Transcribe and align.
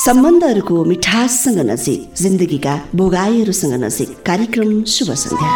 सम्बन्धहरूको 0.00 0.84
मिठाससँग 0.84 1.58
नजिक 1.70 2.14
जिन्दगीका 2.16 2.74
भोगाईहरूसँग 2.94 3.72
नजिक 3.84 4.10
कार्यक्रम 4.26 4.70
शुभ 4.84 5.10
सन्ध्या। 5.12 5.50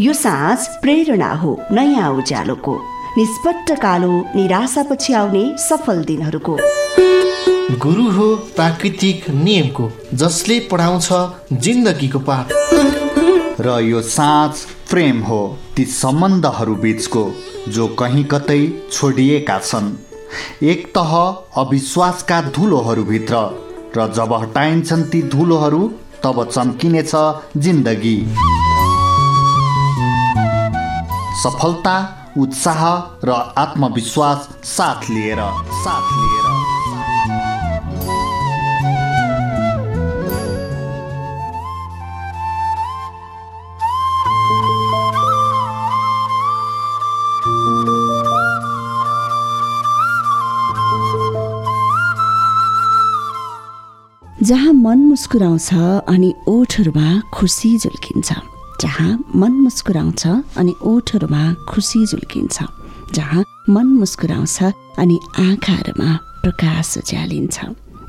यो 0.00 0.12
साँझ 0.12 0.58
प्रेरणा 0.82 1.32
हो 1.34 1.52
नयाँ 1.72 2.10
उज्यालोको। 2.12 2.74
निष्पट्ट 3.18 3.72
कालो 3.80 4.12
निराशापछि 4.36 5.12
आउने 5.12 5.44
सफल 5.58 6.04
दिनहरूको। 6.04 6.56
गुरु 7.78 8.10
हो 8.10 8.34
प्राकृतिक 8.56 9.30
नियमको 9.30 9.90
जसले 10.14 10.58
पढाउँछ 10.72 11.08
जिन्दगीको 11.52 12.18
पाठ। 12.18 12.52
र 13.60 13.80
यो 13.80 14.02
साँझ 14.02 14.52
प्रेम 14.90 15.22
हो 15.22 15.40
ती 15.76 15.84
सम्बन्धहरू 15.84 16.74
बिचको। 16.74 17.24
जो 17.68 17.86
कहीँ 17.88 18.24
कतै 18.24 18.60
छोडिएका 18.92 19.58
छन्। 19.58 19.92
एक 20.64 20.86
तह 20.98 21.12
अविश्वासका 21.56 22.40
धुलोहरूभित्र 22.50 23.34
र 23.96 24.06
जब 24.12 24.32
हटाइन्छन् 24.32 25.04
ती 25.04 25.22
धुलोहरू 25.22 25.82
तब 26.24 26.44
चम्किनेछ 26.50 27.12
जिन्दगी। 27.56 28.16
सफलता 31.42 31.96
उत्साह 32.38 32.82
र 33.24 33.30
आत्मविश्वास 33.58 34.48
साथ 34.64 35.10
लिएर 35.10 35.40
साथ 35.74 36.12
लिएर। 36.12 36.51
जहाँ 54.42 54.72
मन 54.72 54.98
मुस्कुराउँछ 54.98 55.74
अनि 56.08 56.32
ओठहरूमा 56.48 57.08
खुसी 57.34 57.68
झुल्किन्छ। 57.78 58.32
जहाँ 58.80 59.10
मन 59.36 59.52
मुस्कुराउँछ 59.52 60.26
अनि 60.26 60.74
ओठहरूमा 60.82 61.42
खुसी 61.68 62.06
झुल्किन्छ। 62.06 62.62
जहाँ 63.14 63.44
मन 63.70 63.86
मुस्कुराउँछ 63.86 64.62
अनि 64.98 65.18
आँखाहरूमा 65.38 66.16
प्रकाश 66.42 66.98
उज्यालिन्छ। 66.98 67.58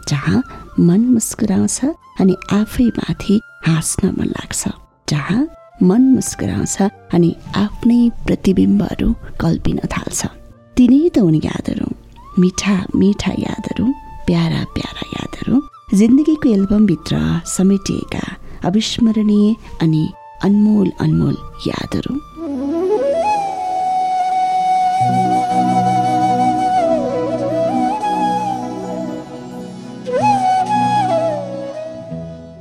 जहाँ 0.09 0.41
मन 0.79 1.01
मुस्कुराउँछ 1.13 1.79
अनि 2.19 2.35
आफै 2.51 2.87
माथि 2.97 3.39
हाँस्न 3.67 4.07
मन 4.17 4.25
लाग्छ। 4.25 4.67
जहाँ 5.09 5.47
मन 5.83 6.01
मुस्कुराउँछ 6.15 6.81
अनि 7.13 7.35
आफ्नै 7.55 8.09
प्रतिबिम्बहरू 8.25 9.13
कल्पिन 9.41 9.79
थाल्छ। 9.93 10.25
तिनै 10.77 11.09
त 11.09 11.17
उनी 11.17 11.41
यादहरू। 11.45 11.87
मिठा 12.41 12.75
मिठा 12.95 13.31
यादहरू 13.39 13.85
प्यारा 14.27 14.63
प्यारा 14.75 15.03
यादहरू। 15.17 15.61
जिन्दगीको 15.95 16.49
एल्बमभित्र 16.49 17.17
समेटिएका 17.47 18.21
अविस्मरणीय 18.65 19.53
अनि 19.81 20.03
अनमोल 20.43 20.89
अनमोल 21.01 21.35
यादहरू। 21.67 22.13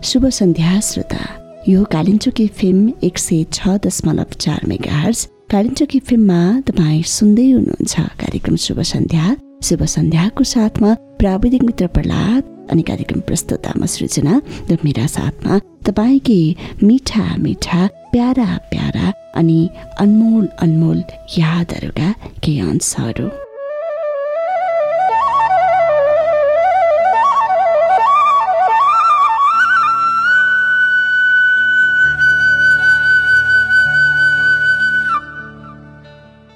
शुभ 0.03 0.29
सन्ध्या 0.29 0.81
श्रोता। 0.81 1.25
यो 1.69 1.85
कालिम्चोकी 1.85 2.47
फिल्म 2.49 2.93
एक 3.03 3.19
सय 3.19 3.45
छ 3.53 3.79
दशमलव 3.87 4.39
चार 4.41 4.67
मेगा 4.69 5.01
हर्स 5.01 5.27
कालिम्चोकी 5.51 5.99
फिल्ममा 5.99 6.61
तपाईँ 6.61 7.03
सुन्दै 7.17 7.51
हुनुहुन्छ। 7.51 8.01
कार्यक्रम 8.21 8.57
शुभ 8.67 8.81
सन्ध्या। 8.93 9.37
शुभ 9.65 9.85
सन्ध्याको 9.97 10.45
साथमा 10.45 10.95
प्राविधिक 11.21 11.63
मित्र 11.63 11.87
प्रहलाद 11.87 12.52
अनि 12.73 12.83
कार्यक्रम 12.83 13.21
प्रस्तुतामा 13.29 13.87
सृजना 13.95 14.35
र 14.71 14.79
मेरा 14.85 15.07
साथमा 15.17 15.59
तपाईँकै 15.87 16.43
मिठा 16.83 17.27
मिठा 17.45 17.81
प्यारा 18.13 18.51
प्यारा 18.73 19.07
अनि 19.41 19.61
अनमोल 19.99 20.47
अनमोल 20.65 20.99
यादहरूका 21.39 22.09
केही 22.43 22.61
अंशहरू। 22.71 23.29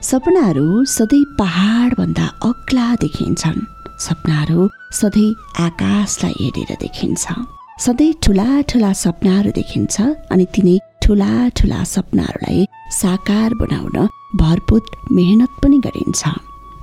सपनाहरू 0.03 0.67
सधैँ 0.87 1.25
पहाडभन्दा 1.39 2.27
अग्ला 2.49 2.87
देखिन्छन्। 3.03 3.76
सपनाहरू 4.01 4.69
सधैँ 4.93 5.37
आकाशलाई 5.65 6.35
हेरेर 6.41 6.77
देखिन्छ। 6.81 7.25
सधैँ 7.85 8.13
ठुला 8.23 8.49
ठुला 8.71 8.93
सपनाहरू 9.03 9.51
देखिन्छ 9.59 9.95
अनि 10.33 10.45
तिनै 10.55 10.77
ठुला 11.03 11.33
ठुला 11.57 11.83
सपनाहरूलाई 11.95 12.67
साकार 12.93 13.55
बनाउन 13.63 13.97
भरपुत 14.41 14.85
मेहनत 15.17 15.53
पनि 15.63 15.79
गरिन्छ। 15.87 16.23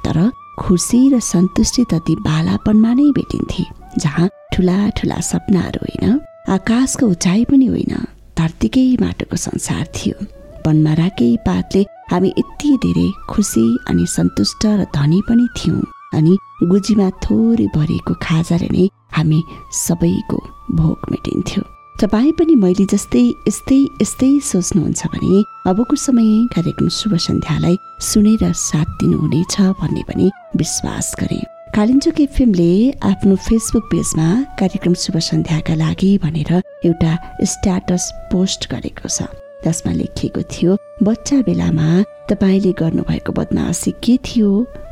तर 0.05 0.17
खुसी 0.59 1.01
र 1.13 1.19
सन्तुष्टि 1.31 1.83
त 1.91 1.93
ती 2.05 2.13
बालापनमा 2.27 2.91
नै 2.93 3.07
भेटिन्थे 3.17 3.63
जहाँ 3.97 4.27
ठुला 4.53 4.77
ठुला 4.97 5.19
सपनाहरू 5.31 5.79
होइन 5.83 6.19
आकाशको 6.55 7.05
उचाइ 7.07 7.43
पनि 7.49 7.67
होइन 7.73 7.93
धरतीकै 8.37 8.85
माटोको 9.01 9.37
संसार 9.47 9.83
थियो। 9.95 10.17
बनमाराकै 10.65 11.31
पातले 11.47 11.81
हामी 12.11 12.29
यति 12.37 12.69
धेरै 12.83 13.07
खुसी 13.31 13.65
अनि 13.89 14.05
सन्तुष्ट 14.15 14.63
र 14.79 14.85
धनी 14.95 15.19
पनि 15.29 15.47
थियौँ। 15.57 15.81
अनि 16.17 16.33
गुजीमा 16.71 17.09
थोरै 17.23 17.67
भरिएको 17.75 18.13
खाजाले 18.23 18.69
नै 18.75 18.87
हामी 19.15 19.39
सबैको 19.85 20.37
भोक 20.79 20.99
मेटिन्थ्यो। 21.11 21.63
तपाईँ 22.01 22.31
पनि 22.39 22.55
मैले 22.63 22.85
जस्तै 22.93 23.23
यस्तै 23.47 23.79
यस्तै 24.01 24.31
सोच्नुहुन्छ 24.49 25.01
भने 25.13 25.43
अबको 25.71 25.95
समय 26.05 26.29
कार्यक्रम 26.55 26.87
शुभ 26.99 27.13
सन्ध्यालाई 27.27 27.75
सुनेर 28.09 28.43
साथ 28.61 28.87
दिनुहुनेछ 28.99 29.55
भन्ने 29.81 30.03
पनि 30.09 30.31
विश्वास 30.57 31.13
गरे 31.21 31.41
कालिम्चोक 31.75 32.19
एफएमले 32.21 32.71
आफ्नो 33.11 33.35
फेसबुक 33.45 33.85
पेजमा 33.91 34.27
कार्यक्रम 34.59 34.93
शुभ 35.03 35.17
सन्ध्याका 35.29 35.75
लागि 35.83 36.11
भनेर 36.25 36.51
एउटा 36.89 37.13
स्ट्याटस 37.53 38.11
पोस्ट 38.31 38.69
गरेको 38.73 39.09
छ। 39.09 39.42
जसमा 39.65 39.91
लेखिएको 39.93 40.41
थियो। 40.51 40.77
बच्चा 41.03 41.37
बेलामा 41.47 41.87
तपाईँले 42.29 42.71
गर्नुभएको 42.79 43.31
बदमासी 43.33 43.91
के 44.03 44.17
थियो? 44.25 44.49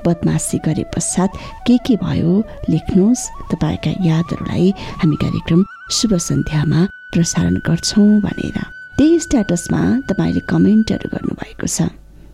बदमासी 0.08 0.58
गरे 0.66 0.84
पश्चात 0.96 1.32
के 1.68 1.78
के 1.86 1.96
भयो? 2.04 2.34
लेख्नुहोस्। 2.70 3.30
तपाईँका 3.52 3.92
यादहरूलाई 4.08 4.74
हामी 5.02 5.16
कार्यक्रम 5.24 5.64
शुभ 5.92 6.14
सन्ध्यामा 6.28 6.80
प्रसारण 7.14 7.56
गर्छौँ 7.68 8.10
भनेर। 8.22 8.58
त्यही 8.98 9.20
स्ट्याटसमा 9.20 9.82
तपाईँले 10.10 10.42
कमेन्टहरू 10.52 11.08
गर्नुभएको 11.14 11.68
छ। 11.68 11.82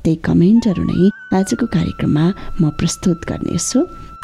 त्यही 0.04 0.16
कमेन्टहरू 0.24 0.84
नै 0.84 1.10
आजको 1.38 1.66
कार्यक्रममा 1.66 2.26
म 2.62 2.70
प्रस्तुत 2.80 3.20
गर्नेछु। 3.30 3.80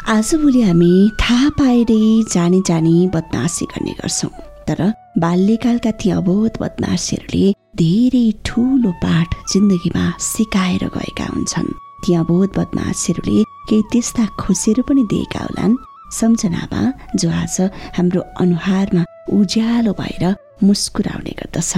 आजभोलि 0.08 0.62
हामी 0.62 0.92
थाहा 1.20 1.48
पाएरै 1.58 2.02
जानी 2.34 2.60
जानी 2.68 2.94
बदमासी 3.14 3.64
गर्ने 3.72 3.92
गर्छौँ। 4.00 4.53
तर 4.68 4.80
बाल्यकालका 5.24 5.90
ती 6.00 6.10
अबोध 6.18 6.52
बदमासीहरूले 6.62 7.44
धेरै 7.80 8.26
ठुलो 8.46 8.90
पाठ 9.04 9.28
जिन्दगीमा 9.52 10.04
सिकाएर 10.32 10.84
गएका 10.96 11.26
हुन्छन्। 11.32 11.70
ती 12.02 12.14
अबोध 12.22 12.48
बदमासीहरूले 12.58 13.38
केही 13.68 13.82
त्यस्ता 13.92 14.24
खुसीहरू 14.42 14.82
पनि 14.88 15.02
दिएका 15.12 15.40
होलान्। 15.46 15.80
सम्झनामा 16.18 16.82
जो 17.20 17.28
आज 17.42 17.56
हाम्रो 17.96 18.20
अनुहारमा 18.42 19.02
उज्यालो 19.38 19.92
भएर 20.00 20.24
मुस्कुराउने 20.62 21.32
गर्दछ। 21.40 21.72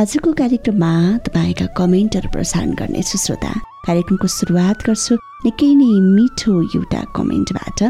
आजको 0.00 0.32
कार्यक्रममा 0.40 0.92
तपाईँका 1.26 1.66
कमेन्टहरू 1.78 2.28
प्रसारण 2.34 2.70
गर्नेछु 2.80 3.18
श्रोता 3.18 3.52
कार्यक्रमको 3.86 4.26
सुरुवात 4.38 4.78
गर्छु। 4.86 5.14
निकै 5.44 5.70
नै 5.80 5.90
मिठो 6.16 6.52
एउटा 6.76 7.02
कमेन्टबाट 7.16 7.80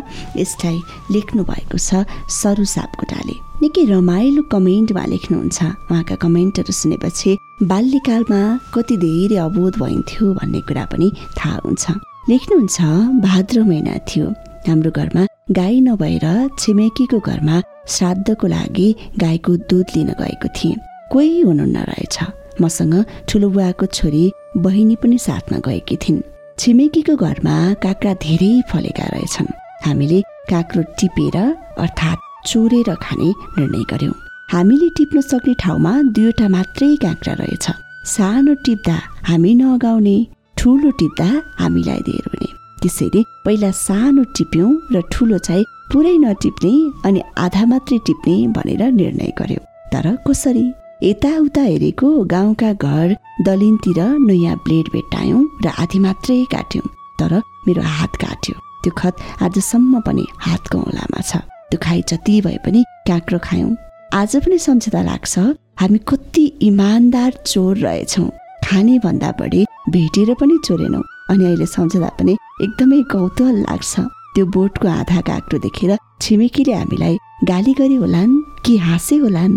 यसलाई 0.40 0.78
लेख्नु 1.12 1.42
भएको 1.50 1.78
छ 1.78 2.06
सरु 2.40 2.64
सापकोटाले। 2.74 3.36
निकै 3.62 3.82
रमाइलो 3.92 4.42
कमेन्टमा 4.52 5.04
लेख्नुहुन्छ। 5.12 5.58
उहाँका 5.90 6.14
कमेन्टहरू 6.24 6.72
सुनेपछि 6.72 7.30
बाल्यकालमा 7.70 8.40
कति 8.74 8.96
धेरै 9.04 9.36
अबोध 9.46 9.72
भइन्थ्यो 9.82 10.24
भन्ने 10.38 10.60
कुरा 10.68 10.84
पनि 10.92 11.08
थाहा 11.38 11.56
हुन्छ। 11.64 11.84
लेख्नुहुन्छ 12.30 12.78
भाद्र 13.26 13.56
महिना 13.70 13.94
थियो। 14.08 14.26
हाम्रो 14.68 14.90
घरमा 14.90 15.22
गाई 15.58 15.80
नभएर 15.80 16.26
छिमेकीको 16.60 17.18
घरमा 17.20 17.56
श्राद्धको 17.94 18.46
लागि 18.46 18.88
गाईको 19.20 19.52
दुध 19.68 19.86
लिन 19.96 20.10
गएको 20.20 20.48
थिएँ। 20.56 20.80
कोही 21.12 21.40
हुनुहुन्न 21.40 21.76
रहेछ। 21.90 22.16
मसँग 22.62 22.94
ठुलो 23.28 23.48
बुवाको 23.50 23.86
छोरी 23.86 24.24
बहिनी 24.56 24.96
पनि 25.02 25.18
साथमा 25.18 25.58
गएकी 25.68 25.96
थिइन्। 25.96 26.22
छिमेकीको 26.58 27.16
घरमा 27.16 27.56
काँक्रा 27.84 28.12
धेरै 28.24 28.52
फलेका 28.70 29.06
रहेछन्। 29.14 29.52
हामीले 29.84 30.20
काँक्रो 30.50 30.82
टिपेर 30.98 31.36
अर्थात् 31.84 32.29
चोरेर 32.46 32.94
खाने 33.02 33.28
निर्णय 33.58 33.84
गर्यौँ। 33.90 34.14
हामीले 34.52 34.88
टिप्न 34.96 35.20
सक्ने 35.20 35.54
ठाउँमा 35.62 35.92
दुईवटा 36.16 36.48
मात्रै 36.48 36.94
काँक्रा 37.02 37.34
रहेछ। 37.40 37.66
सानो 38.06 38.54
टिप्दा 38.64 38.96
हामी 39.28 39.54
नअगाउने 39.54 40.16
ठुलो 40.58 40.90
टिप्दा 41.00 41.28
हामीलाई 41.60 42.00
धेर 42.08 42.24
हुने। 42.30 42.48
त्यसैले 42.82 43.20
पहिला 43.44 43.70
सानो 43.70 44.22
टिप्यौँ 44.36 44.72
र 44.92 45.00
ठुलो 45.12 45.38
चाहिँ 45.38 45.64
पुरै 45.92 46.16
नटिप्ने 46.24 46.72
अनि 47.08 47.20
आधा 47.38 47.64
मात्रै 47.72 47.98
टिप्ने 48.06 48.36
भनेर 48.56 48.82
निर्णय 48.92 49.32
गर्यो। 49.38 49.60
तर 49.92 50.06
कसरी? 50.26 50.66
यताउता 51.02 51.62
हेरेको 51.62 52.08
गाउँका 52.24 52.72
घर 52.72 53.08
दलिनतिर 53.46 54.00
नयाँ 54.28 54.56
ब्लेड 54.64 54.86
भेट्टायौँ 54.92 55.42
र 55.64 55.68
आधी 55.82 55.98
मात्रै 55.98 56.44
काट्यौँ। 56.52 56.88
तर 57.20 57.32
मेरो 57.66 57.82
हात 57.82 58.16
काट्यो। 58.16 58.56
त्यो 58.82 58.92
खत 58.98 59.14
आजसम्म 59.44 60.00
पनि 60.06 60.24
हातको 60.44 60.78
औलामा 60.78 61.20
छ। 61.20 61.36
त्यो 61.70 61.78
खाइ 61.82 62.02
जति 62.08 62.40
भए 62.40 62.58
पनि 62.66 62.84
काँक्रो 63.08 63.38
खायौँ। 63.44 63.76
आज 64.14 64.36
पनि 64.44 64.58
सम्झदा 64.58 65.02
लाग्छ 65.02 65.38
हामी 65.80 65.98
कति 66.08 66.44
इमान्दार 66.62 67.32
चोर 67.46 67.76
रहेछौँ। 67.78 68.28
खाने 68.64 68.98
भन्दा 69.04 69.30
बढी 69.40 69.64
भेटेर 69.90 70.34
पनि 70.40 70.58
चोरेनौँ। 70.66 71.02
अनि 71.30 71.44
अहिले 71.44 71.66
सम्झदा 71.66 72.08
पनि 72.18 72.36
एकदमै 72.62 73.02
कौतूहल 73.12 73.56
लाग्छ। 73.60 74.00
त्यो 74.34 74.46
बोटको 74.46 74.88
आधा 74.88 75.20
काँक्रो 75.28 75.58
देखेर 75.58 75.96
छिमेकीले 76.22 76.72
हामीलाई 76.72 77.16
गाली 77.48 77.72
गरे 77.78 77.94
होलान् 78.02 78.40
कि 78.64 78.76
हाँसे 78.76 79.16
होलान्? 79.16 79.54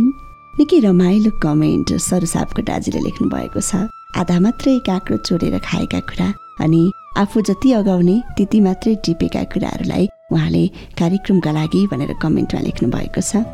निकै 0.59 0.79
रमाइलो 0.79 1.31
कमेन्ट 1.43 1.93
सरसापको 1.99 2.61
दाजुले 2.69 2.99
लेख्नु 3.05 3.29
भएको 3.29 3.61
छ। 3.61 3.89
आधा 4.21 4.39
मात्रै 4.39 4.77
काँक्रो 4.85 5.17
चोरेर 5.27 5.57
खाएका 5.65 5.99
कुरा 6.09 6.27
अनि 6.61 6.81
आफू 7.17 7.41
जति 7.49 7.71
अगाउने 7.73 8.15
त्यति 8.37 8.59
मात्रै 8.61 8.95
टिपेका 9.05 9.43
कुराहरूलाई 9.53 10.07
उहाँले 10.33 10.67
कार्यक्रमका 10.99 11.51
लागि 11.51 11.87
भनेर 11.91 12.13
कमेन्टमा 12.21 12.61
लेख्नु 12.61 12.89
भएको 12.89 13.21
छ। 13.21 13.45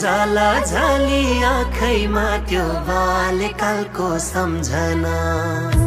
जाला 0.00 0.48
झाली 0.64 1.42
आँखैमा 1.42 2.26
त्यो 2.48 2.64
बाल्यकालको 2.88 4.08
सम्झना। 4.18 5.85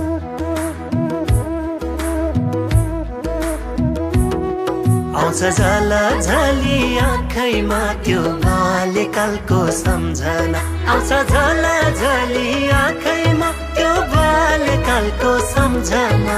आउँछ 5.09 5.39
जाला 5.57 6.21
झाली 6.21 6.97
आँखैमा 6.97 7.79
त्यो 8.05 8.21
बाल्यकालको 8.21 9.71
सम्झना। 9.71 10.59
आउँछ 10.91 11.09
जाला 11.31 11.73
झाली 11.89 12.69
आँखैमा 12.69 13.51
त्यो 13.75 13.93
बाल्यकालको 14.13 15.31
सम्झना। 15.39 16.37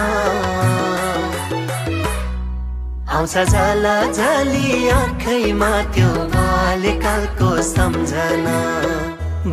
आउँछ 3.12 3.38
जाला 3.52 4.12
झाली 4.12 4.90
आँखैमा 4.90 5.72
त्यो 5.92 6.10
बाल्यकालको 6.36 7.62
सम्झना। 7.62 8.58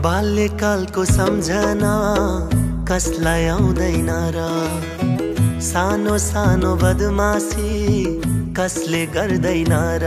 बाल्यकालको 0.07 1.05
सम्झना 1.05 1.95
कसलाई 2.89 3.47
आउँदैन 3.47 4.11
र? 4.37 4.49
सानो 5.61 6.19
सानो 6.19 6.75
बदमासी 6.77 8.38
कसले 8.59 9.01
गर्दैन 9.15 9.73
र? 10.03 10.07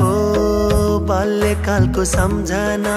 ओ 0.00 0.98
बाल्यकालको 1.10 2.04
सम्झना 2.04 2.94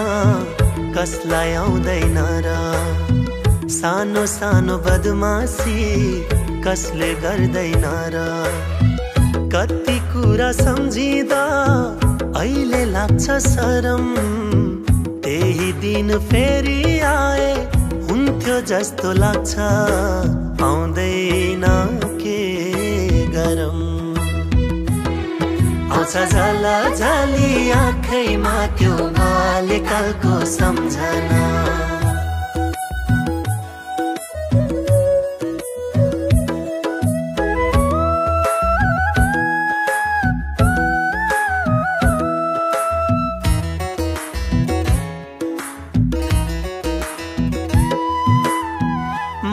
कसलाई 0.98 1.54
आउँदैन 1.62 2.18
र? 2.46 2.54
सानो 3.78 4.26
सानो 4.26 4.78
बदमासी 4.86 5.80
कसले 6.62 7.14
गर्दैन 7.26 7.86
र? 8.14 8.26
कति 9.56 9.98
कुरा 10.14 10.52
सम्झिँदा 10.62 11.44
अहिले 12.38 12.84
लाग्छ 12.86 13.26
सरम 13.48 14.14
त्यही 15.26 15.72
दिन 15.82 16.18
फेरि 16.30 17.00
आए 17.14 17.50
हुन्थ्यो 18.10 18.62
जस्तो 18.72 19.12
लाग्छ 19.24 19.58
आउँदैन। 20.70 21.66
गरम। 23.48 23.80
आउँछ 25.92 26.14
झला 26.32 26.78
झली 26.96 27.72
आँखैमा 27.72 28.56
त्यो 28.80 28.96
बाल्यकालको 29.18 30.34
सम्झना। 30.46 31.46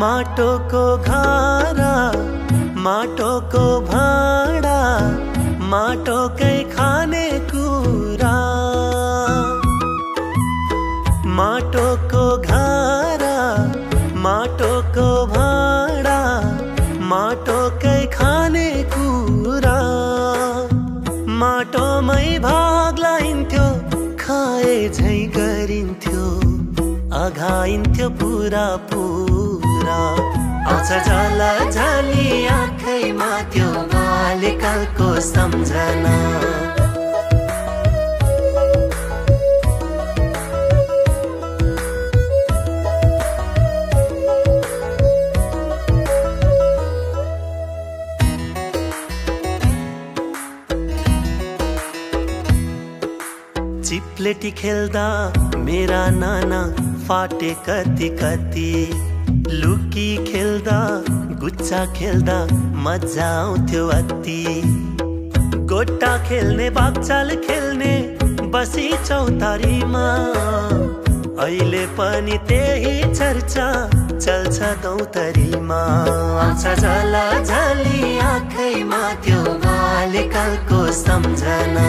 माटोको 0.01 0.85
घारा 0.97 1.54
माटोको 2.85 3.61
भाँडा 3.81 4.79
माटोकै 5.69 6.57
खाने 6.73 7.23
कुरा। 7.51 8.33
माटोको 11.39 12.25
घारा 12.49 13.39
माटोको 14.27 15.07
भाँडा 15.33 16.19
माटोकै 17.13 17.97
खाने 18.17 18.67
कुरा। 18.97 19.79
माटोमै 21.41 22.27
भाग 22.49 23.03
लाइन्थ्यो 23.07 23.67
खाए 24.25 24.77
झै 24.91 25.17
गरिन्थ्यो 25.39 26.27
अघाइन्थ्यो 27.23 28.11
पुरा 28.21 28.67
पुरा। 28.93 29.44
आउँछ 30.67 30.91
झला 31.07 31.53
झली 31.71 32.47
आँखैमा 32.47 33.31
त्यो 33.53 33.71
बाल्यकालको 33.95 35.09
सम्झना। 35.21 36.15
चिप्लेटी 53.85 54.51
खेल्दा 54.59 55.07
मेरा 55.65 56.05
नाना 56.11 56.61
फाटे 57.07 57.53
कति 57.69 58.09
कति 58.21 58.71
लुकी 59.53 60.07
खेल्दा 60.65 61.37
गुच्चा 61.41 61.79
खेल्दा 61.93 62.37
मजा 62.85 63.27
आउँथ्यो 63.41 63.87
अति। 63.89 64.63
गोटा 65.69 66.13
खेल्ने 66.25 66.69
बागचाल 66.71 67.35
खेल्ने 67.45 67.93
बसी 68.49 68.89
चौतारीमा। 69.05 70.05
अहिले 71.45 71.85
पनि 72.01 72.39
त्यही 72.49 73.15
चर्चा 73.15 73.69
चल्छ 74.17 74.59
दौतरीमा। 74.83 75.83
झला 76.55 77.27
झली 77.45 78.19
आँखैमा 78.25 79.03
त्यो 79.25 79.43
बाल्यकालको 79.65 80.85
सम्झना। 81.05 81.89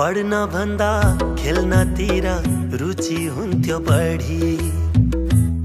पढ्न 0.00 0.36
भन्दा 0.52 0.92
खेल्नतिर 1.38 2.26
रुचि 2.80 3.24
हुन्थ्यो 3.34 3.78
बढी। 3.88 4.46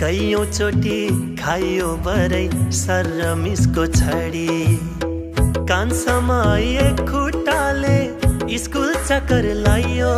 कैयौँ 0.01 0.43
चोटि 0.47 0.97
खाइयो 1.41 1.91
बरै 2.07 2.41
सर 2.79 3.07
र 3.19 3.29
छडी। 3.93 4.57
कान्छमा 5.69 6.39
एक 6.57 6.99
खुट्टाले 7.11 8.57
स्कुल 8.65 8.93
चक्कर 9.07 9.47
लाइयो 9.61 10.11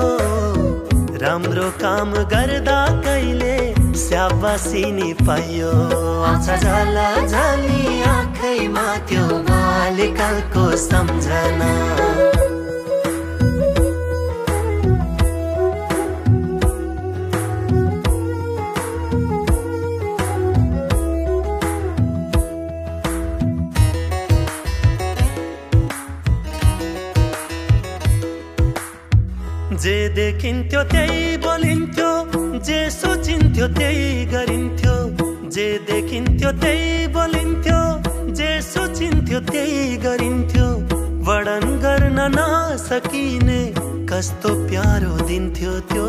राम्रो 1.21 1.69
काम 1.85 2.13
गर्दा 2.33 2.79
कहिले 3.05 3.55
स्याबासी 4.05 4.83
नि 4.97 5.13
पाइयो। 5.21 5.71
झला 6.57 7.07
आँखैमा 8.15 8.87
त्यो 9.09 9.27
बाल्यकालको 9.51 10.69
सम्झना। 10.87 11.71
देखिन्थ्यो 30.37 30.81
त्यही 30.93 31.37
बोलिन्थ्यो 31.41 32.09
जे 32.61 32.79
सोचिन्थ्यो 32.93 33.67
त्यही 33.73 34.25
गरिन्थ्यो 34.33 34.93
जे 35.49 35.65
देखिन्थ्यो 35.87 36.51
त्यही 36.61 37.07
बोलिन्थ्यो 37.15 37.79
जे 38.37 38.49
सोचिन्थ्यो 38.61 39.39
त्यही 39.49 39.95
गरिन्थ्यो। 40.05 40.67
वर्णन 41.27 41.65
गर्न 41.85 42.19
नसकिने 42.37 43.61
कस्तो 44.11 44.53
प्यारो 44.67 45.13
दिन्थ्यो 45.25 45.73
त्यो 45.89 46.05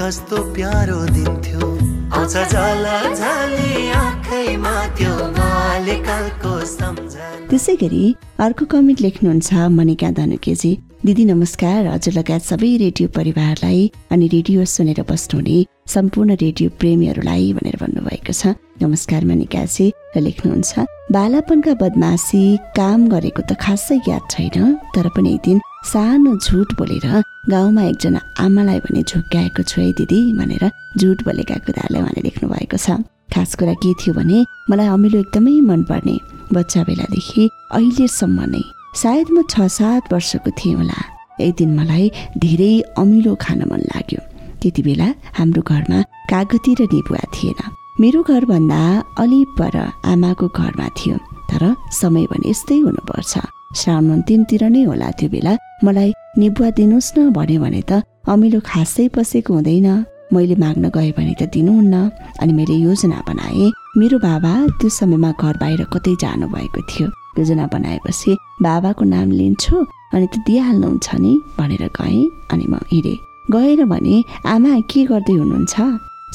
कस्तो 0.00 0.42
प्यारो 0.52 1.00
दिन्थ्यो। 1.16 1.70
आउँछ 2.12 2.36
जल 2.52 2.84
झली 3.16 3.88
आँखैमा 4.02 4.74
त्यो 5.00 5.14
बाल्यकालको 5.40 6.52
सम्झना। 6.76 7.32
त्यसै 7.48 7.74
गरी 7.80 8.04
अर्को 8.44 8.64
कमेन्ट 8.76 9.00
लेख्नुहुन्छ 9.00 9.48
मनिका 9.80 10.10
धनुकेजी। 10.20 10.72
दिदी 11.04 11.24
नमस्कार। 11.24 11.86
हजुर 11.86 12.12
लगायत 12.14 12.42
सबै 12.44 12.68
रेडियो 12.76 13.08
परिवारलाई 13.16 13.80
अनि 14.12 14.26
रेडियो 14.32 14.64
सुनेर 14.68 15.00
बस्नुहुने 15.08 15.56
सम्पूर्ण 15.88 16.34
रेडियो 16.42 16.70
प्रेमीहरूलाई 16.76 17.46
भनेर 17.56 17.76
भन्नुभएको 17.82 18.32
छ। 18.32 18.52
नमस्कार 18.84 19.24
मनिकाजी 19.24 19.86
र 20.12 20.20
लेख्नुहुन्छ। 20.20 20.84
बालापनका 21.16 21.72
बदमासी 21.82 22.42
काम 22.76 23.08
गरेको 23.08 23.42
त 23.48 23.56
खासै 23.56 23.96
याद 24.08 24.24
छैन 24.28 24.76
तर 24.92 25.08
पनि 25.16 25.32
एक 25.34 25.40
दिन 25.46 25.58
सानो 25.88 26.32
झुट 26.36 26.68
बोलेर 26.76 27.06
गाउँमा 27.48 27.82
एकजना 27.92 28.20
आमालाई 28.44 28.80
भने 28.84 29.00
झुक्क्याएको 29.08 29.62
छु 29.64 29.80
है 29.80 29.92
दिदी 29.96 30.20
भनेर 30.36 30.64
झुट 31.00 31.24
बोलेका 31.24 31.56
कुरालाई 31.64 32.00
उहाँले 32.02 32.22
लेख्नु 32.28 32.48
भएको 32.52 32.76
छ। 32.76 33.00
खास 33.32 33.56
कुरा 33.56 33.74
के 33.80 33.94
थियो 33.96 34.12
भने 34.20 34.44
मलाई 34.68 34.92
अमिलो 34.96 35.18
एकदमै 35.24 35.54
मनपर्ने 35.70 36.16
बच्चा 36.52 36.80
बेलादेखि 36.84 37.48
अहिलेसम्म 37.72 38.38
नै 38.52 38.62
सायद 38.94 39.26
म 39.30 39.42
छ 39.50 39.66
सात 39.70 40.12
वर्षको 40.12 40.50
थिएँ 40.58 40.74
होला। 40.74 40.98
एक 41.40 41.54
दिन 41.56 41.70
मलाई 41.78 42.10
धेरै 42.42 42.72
अमिलो 42.98 43.34
खान 43.40 43.60
मन 43.70 43.80
लाग्यो। 43.92 44.20
त्यति 44.60 44.82
बेला 44.82 45.08
हाम्रो 45.38 45.62
घरमा 45.62 45.98
कागती 46.30 46.72
र 46.74 46.80
निबुवा 46.92 47.22
थिएन। 47.34 47.60
मेरो 48.00 48.20
घरभन्दा 48.22 48.80
अलि 49.22 49.40
पर 49.58 49.76
आमाको 50.12 50.46
घरमा 50.48 50.88
थियो 50.98 51.16
तर 51.50 51.62
समय 52.00 52.24
भने 52.30 52.50
यस्तै 52.50 52.78
हुनुपर्छ। 52.86 53.32
श्रावण 53.78 54.10
अन्तिमतिर 54.10 54.62
नै 54.74 54.82
होला 54.90 55.10
त्यो 55.18 55.28
बेला। 55.34 55.52
मलाई 55.84 56.10
निबुवा 56.38 56.68
दिनुहोस् 56.78 57.12
न 57.16 57.30
भन्यो 57.36 57.60
भने 57.62 57.82
त 57.90 58.02
अमिलो 58.26 58.60
खासै 58.70 59.08
पसेको 59.14 59.54
हुँदैन। 59.54 59.88
मैले 60.34 60.54
माग्न 60.62 60.84
गएँ 60.94 61.12
भने 61.16 61.34
त 61.40 61.42
दिनुहुन्न। 61.54 61.94
अनि 62.42 62.52
मैले 62.58 62.76
योजना 62.86 63.18
बनाएँ। 63.28 63.70
मेरो 63.98 64.18
बाबा 64.18 64.52
त्यो 64.78 64.88
समयमा 64.98 65.30
घर 65.40 65.54
बाहिर 65.62 65.82
कतै 65.94 66.14
जानु 66.22 66.46
भएको 66.50 66.82
थियो। 66.90 67.06
योजना 67.38 67.66
बनाएपछि 67.72 68.36
बाबाको 68.62 69.04
नाम 69.04 69.30
लिन्छु 69.30 69.76
अनि 70.14 70.26
त 70.26 70.34
दिइहाल्नुहुन्छ 70.46 71.08
नि 71.22 71.32
भनेर 71.58 71.84
गएँ 71.98 72.28
अनि 72.52 72.66
म 72.68 72.74
हिँडेँ। 72.92 73.18
गएर 73.50 73.84
भने 73.84 74.16
आमा 74.46 74.72
के 74.90 75.04
गर्दै 75.10 75.34
हुनुहुन्छ? 75.38 75.74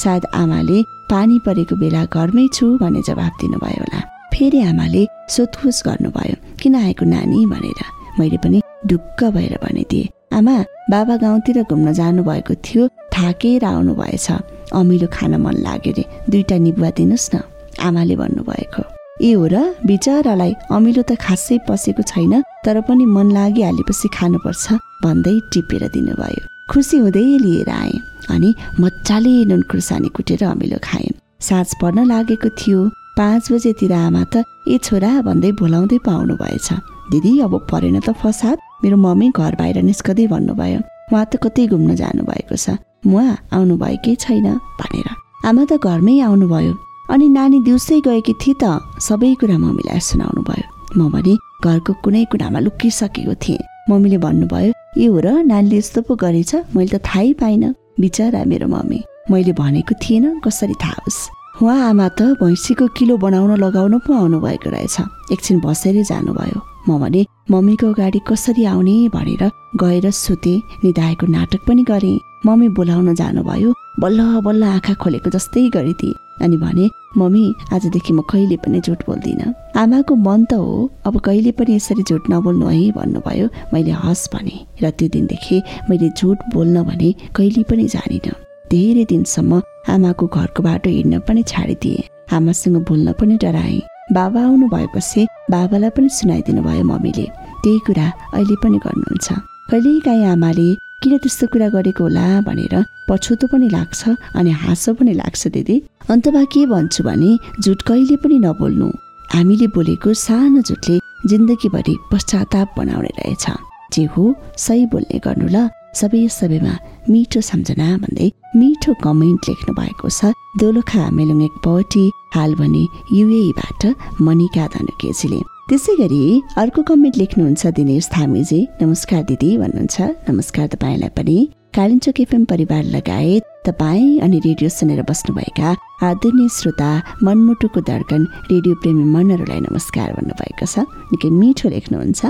सायद 0.03 0.25
आमाले 0.35 0.81
पानी 1.11 1.39
परेको 1.45 1.75
बेला 1.75 2.03
घरमै 2.11 2.47
छु 2.55 2.65
भन्ने 2.81 3.01
जवाब 3.07 3.33
दिनुभयो 3.41 3.83
होला। 3.83 3.99
फेरि 4.33 4.59
आमाले 4.71 5.03
सोधपुछ 5.31 5.77
गर्नुभयो 5.87 6.35
किन 6.59 6.75
आएको 6.75 7.05
नानी? 7.05 7.39
भनेर। 7.45 7.81
मैले 8.19 8.37
पनि 8.43 8.61
ढुक्क 8.87 9.23
भएर 9.35 9.53
भनिदिएँ 9.63 10.09
आमा 10.37 10.55
बाबा 10.91 11.15
गाउँतिर 11.23 11.63
घुम्न 11.63 11.93
जानुभएको 11.93 12.53
थियो 12.65 12.87
थाकेर 13.15 13.65
आउनु 13.65 13.93
भएछ 13.95 14.27
अमिलो 14.75 15.07
खान 15.11 15.35
मन 15.43 15.55
लाग्यो 15.67 15.93
रे 15.97 16.03
दुईटा 16.31 16.57
निबुवा 16.65 16.89
दिनुहोस् 16.97 17.31
न। 17.35 17.39
आमाले 17.79 18.15
भन्नुभएको। 18.15 18.94
ए 19.21 19.31
हो 19.33 19.45
र 19.47 19.55
बिचरालाई 19.87 20.53
अमिलो 20.75 21.01
त 21.09 21.15
खासै 21.15 21.57
पसेको 21.67 22.03
छैन 22.11 22.33
तर 22.65 22.81
पनि 22.87 23.05
मन 23.15 23.27
लागिहालेपछि 23.37 24.07
खानुपर्छ 24.17 24.65
भन्दै 25.03 25.35
टिपेर 25.51 25.83
दिनुभयो। 25.95 26.43
खुसी 26.71 26.97
हुँदै 26.97 27.23
लिएर 27.43 27.69
आएँ 27.71 28.01
अनि 28.33 28.49
मजाले 28.81 29.33
नुन 29.49 29.61
खुर्सानी 29.71 30.09
कुटेर 30.15 30.43
अमिलो 30.43 30.79
खाएँ। 30.83 31.15
साँझ 31.47 31.69
पर्न 31.81 31.97
लागेको 32.11 32.49
थियो 32.59 32.79
पाँच 33.15 33.43
बजेतिर 33.51 33.93
आमा 33.93 34.23
त 34.33 34.43
ए 34.67 34.77
छोरा 34.83 35.11
भन्दै 35.27 35.51
बोलाउँदै 35.61 35.97
पाउनु 36.07 36.35
भएछ 36.35 36.67
दिदी 37.11 37.31
अब 37.45 37.53
परेन 37.71 37.99
त 38.03 38.11
फसाद। 38.19 38.57
मेरो 38.83 38.97
मम्मी 38.99 39.27
घर 39.31 39.55
बाहिर 39.55 39.77
निस्कँदै 39.89 40.27
भन्नुभयो। 40.27 40.79
उहाँ 41.11 41.25
त 41.31 41.39
कतै 41.43 41.63
घुम्न 41.71 41.95
जानुभएको 41.95 42.55
छ। 42.59 42.75
मुवा 43.07 43.27
आउनुभएकै 43.55 44.15
छैन 44.23 44.47
भनेर। 44.79 45.07
आमा 45.47 45.63
त 45.69 45.79
घरमै 45.79 46.19
आउनुभयो। 46.27 46.73
अनि 47.13 47.27
नानी 47.29 47.59
दिउँसै 47.67 47.99
गएकी 48.07 48.33
थिए 48.41 48.53
त 48.61 48.81
सबै 49.07 49.33
कुरा 49.41 49.57
मम्मीलाई 49.57 49.99
सुनाउनु 50.09 50.41
भयो 50.49 50.67
म 50.97 51.09
भने 51.13 51.33
घरको 51.65 51.93
कुनै 52.03 52.23
कुरामा 52.31 52.59
लुकिसकेको 52.65 53.33
थिएँ। 53.43 53.65
मम्मीले 53.89 54.17
भन्नुभयो 54.25 54.71
ए 54.97 55.05
हो 55.05 55.19
र 55.25 55.27
नानीले 55.51 55.77
यस्तो 55.77 56.01
पो 56.07 56.13
गरेछ 56.23 56.51
मैले 56.75 56.97
त 56.97 57.05
थाहै 57.05 57.33
पाइनँ 57.41 57.75
बिचरा 58.01 58.41
मेरो 58.51 58.67
मम्मी। 58.73 58.99
मैले 59.31 59.53
भनेको 59.61 59.93
थिएन 60.03 60.25
कसरी 60.45 60.75
थाहा 60.83 61.01
होस्। 61.05 61.19
उहाँ 61.61 61.77
आमा 61.89 62.07
त 62.17 62.21
भैँसीको 62.41 62.85
किलो 62.97 63.15
बनाउन 63.21 63.51
लगाउन 63.63 63.93
पो 64.05 64.11
आउनु 64.13 64.39
भएको 64.41 64.69
रहेछ। 64.73 64.97
एकछिन 65.33 65.59
बसेरै 65.65 66.03
जानुभयो। 66.09 66.59
म 66.89 66.99
भने 67.01 67.21
मम्मीको 67.51 67.87
गाडी 68.01 68.19
कसरी 68.29 68.65
आउने 68.65 68.95
भनेर 69.13 69.43
गएर 69.81 70.05
सुते 70.11 70.53
निधाएको 70.83 71.25
नाटक 71.27 71.61
पनि 71.67 71.83
गरेँ। 71.85 72.19
मम्मी 72.45 72.67
बोलाउन 72.77 73.13
जानुभयो 73.15 73.69
बल्ल 74.01 74.19
बल्ल 74.45 74.63
आँखा 74.75 74.93
खोलेको 75.01 75.29
जस्तै 75.35 75.69
गरिदिए 75.75 76.13
अनि 76.43 76.57
भने 76.57 76.89
मम्मी 77.17 77.43
आजदेखि 77.73 78.13
म 78.13 78.21
कहिले 78.31 78.57
पनि 78.63 78.79
झुट 78.81 78.99
बोल्दिनँ। 79.07 79.53
आमाको 79.81 80.15
मन 80.15 80.43
त 80.51 80.53
हो 80.53 80.89
अब 81.07 81.19
कहिले 81.25 81.51
पनि 81.57 81.75
यसरी 81.75 82.03
झुट 82.03 82.23
नबोल्नु 82.31 82.67
है 82.67 82.91
भन्नुभयो। 82.97 83.47
मैले 83.73 83.91
हस् 84.03 84.29
भने 84.33 84.55
र 84.83 84.89
त्यो 84.97 85.07
दिनदेखि 85.15 85.61
मैले 85.89 86.09
झुट 86.19 86.37
बोल्न 86.53 86.83
भने 86.83 87.09
कहिले 87.35 87.63
पनि 87.69 87.87
जानिनँ। 87.95 88.35
धेरै 88.71 89.05
दिनसम्म 89.05 89.61
आमाको 89.93 90.25
घरको 90.27 90.63
बाटो 90.63 90.89
हिँड्न 90.89 91.19
पनि 91.27 91.43
छाडिदिए। 91.43 92.03
आमासँग 92.35 92.77
बोल्न 92.89 93.13
पनि 93.19 93.37
डराएँ। 93.43 93.81
बाबा 94.13 94.41
आउनु 94.43 94.67
भएपछि 94.69 95.21
बाबालाई 95.51 95.89
पनि 95.95 96.09
सुनाइदिनु 96.17 96.61
भयो 96.61 96.83
मम्मीले। 96.83 97.25
त्यही 97.63 97.79
कुरा 97.87 98.07
अहिले 98.33 98.55
पनि 98.63 98.77
गर्नुहुन्छ। 98.85 99.27
कहिलेकाहीँ 99.71 100.25
आमाले 100.33 100.67
किन 101.05 101.17
त्यस्तो 101.21 101.45
कुरा 101.53 101.67
गरेको 101.69 102.03
होला 102.03 102.25
भनेर 102.49 102.73
पछुतो 103.09 103.45
पनि 103.53 103.67
लाग्छ 103.69 104.01
अनि 104.41 104.51
हाँसो 104.61 104.93
पनि 104.97 105.13
लाग्छ 105.21 105.47
दिदी। 105.53 105.75
अन्तमा 106.09 106.43
के 106.49 106.65
भन्छु 106.65 107.03
भने 107.05 107.29
झुट 107.61 107.79
कहिले 107.87 108.15
पनि 108.25 108.37
नबोल्नु। 108.41 108.87
हामीले 109.33 109.67
बोलेको 109.75 110.13
सानो 110.25 110.61
झुटले 110.65 110.97
जिन्दगीभरि 111.29 111.95
पश्चाताप 112.11 112.73
बनाउने 112.77 113.11
रहेछ। 113.21 113.45
जे 113.93 114.03
हो 114.17 114.23
सही 114.57 114.85
बोल्ने 114.89 115.17
गर्नु 115.21 115.47
ल। 115.53 115.69
सबै 115.93 116.27
सबैमा 116.39 116.73
मिठो 117.09 117.41
सम्झना 117.49 117.89
भन्दै 118.01 118.27
मिठो 118.57 118.91
कमेन्ट 119.05 119.41
लेख्नु 119.49 119.71
भएको 119.77 120.09
छ। 120.09 120.33
दोलखा 120.57 121.03
मेलुङ 121.17 121.41
एक 121.47 121.55
पटी 121.65 122.05
हाल 122.35 122.51
भने 122.57 122.83
युएबाट 123.13 123.81
मनिका 124.25 124.65
धनुकेजीले। 124.73 125.41
त्यसै 125.69 125.93
गरी 125.99 126.25
अर्को 126.61 126.81
कमेन्ट 126.87 127.15
लेख्नुहुन्छ 127.19 127.69
दिनेश 127.77 128.07
थामीजी। 128.15 128.57
नमस्कार 128.81 129.21
दिदी 129.29 129.47
भन्नुहुन्छ। 129.61 129.95
नमस्कार 130.27 130.67
तपाईँलाई 130.73 131.09
पनि। 131.17 131.37
कालिम्चोक 131.77 132.19
एफएम 132.23 132.43
परिवार 132.51 132.83
लगायत 132.95 133.43
तपाईँ 133.67 134.19
अनि 134.25 134.37
रेडियो 134.45 134.69
सुनेर 134.69 135.01
बस्नुभएका 135.09 135.69
आदरणीय 136.09 136.49
श्रोता 136.57 136.91
मनमुटुको 137.25 137.81
दर्कन 137.89 138.21
रेडियो 138.51 138.75
प्रेमी 138.83 139.05
मनहरूलाई 139.15 139.59
नमस्कार 139.65 140.13
भन्नुभएको 140.17 140.65
छ। 140.73 140.85
निकै 141.11 141.29
मिठो 141.41 141.67
लेख्नुहुन्छ। 141.73 142.21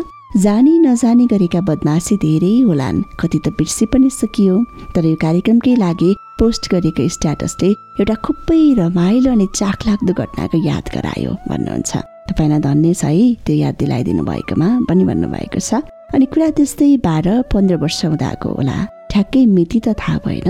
जानी 0.48 0.74
नजानी 0.88 1.26
गरेका 1.36 1.62
बदमासी 1.68 2.16
धेरै 2.24 2.56
होलान्। 2.72 3.04
कति 3.20 3.40
त 3.44 3.48
बिर्सी 3.60 3.86
पनि 3.92 4.10
सकियो। 4.22 4.56
तर 4.96 5.12
यो 5.12 5.16
कार्यक्रमकै 5.28 5.76
लागि 5.84 6.12
पोस्ट 6.40 6.64
गरेको 6.72 7.12
स्ट्याटसले 7.20 7.70
एउटा 8.00 8.16
खुबै 8.26 8.64
रमाइलो 8.80 9.30
अनि 9.36 9.48
चाखलाग्दो 9.60 10.14
घटनाको 10.24 10.58
याद 10.72 10.86
गरायो 10.96 11.32
भन्नुहुन्छ। 11.52 12.15
तपाईँलाई 12.28 12.60
धन्य 12.60 12.94
छ 12.94 13.06
है 13.06 13.34
त्यो 13.46 13.56
याद 13.56 13.76
दिलाइदिनु 13.80 14.24
भएकोमा 14.26 14.70
पनि 14.90 15.04
भन्नुभएको 15.10 15.60
छ। 15.60 15.82
अनि 16.16 16.26
कुरा 16.34 16.50
त्यस्तै 16.58 16.90
बाह्र 17.06 17.42
पन्ध्र 17.54 17.76
वर्ष 17.84 18.00
हुँदाको 18.06 18.50
होला। 18.58 18.78
ठ्याक्कै 19.12 19.46
मिति 19.46 19.80
त 19.86 19.88
थाहा 20.00 20.18
भएन। 20.26 20.50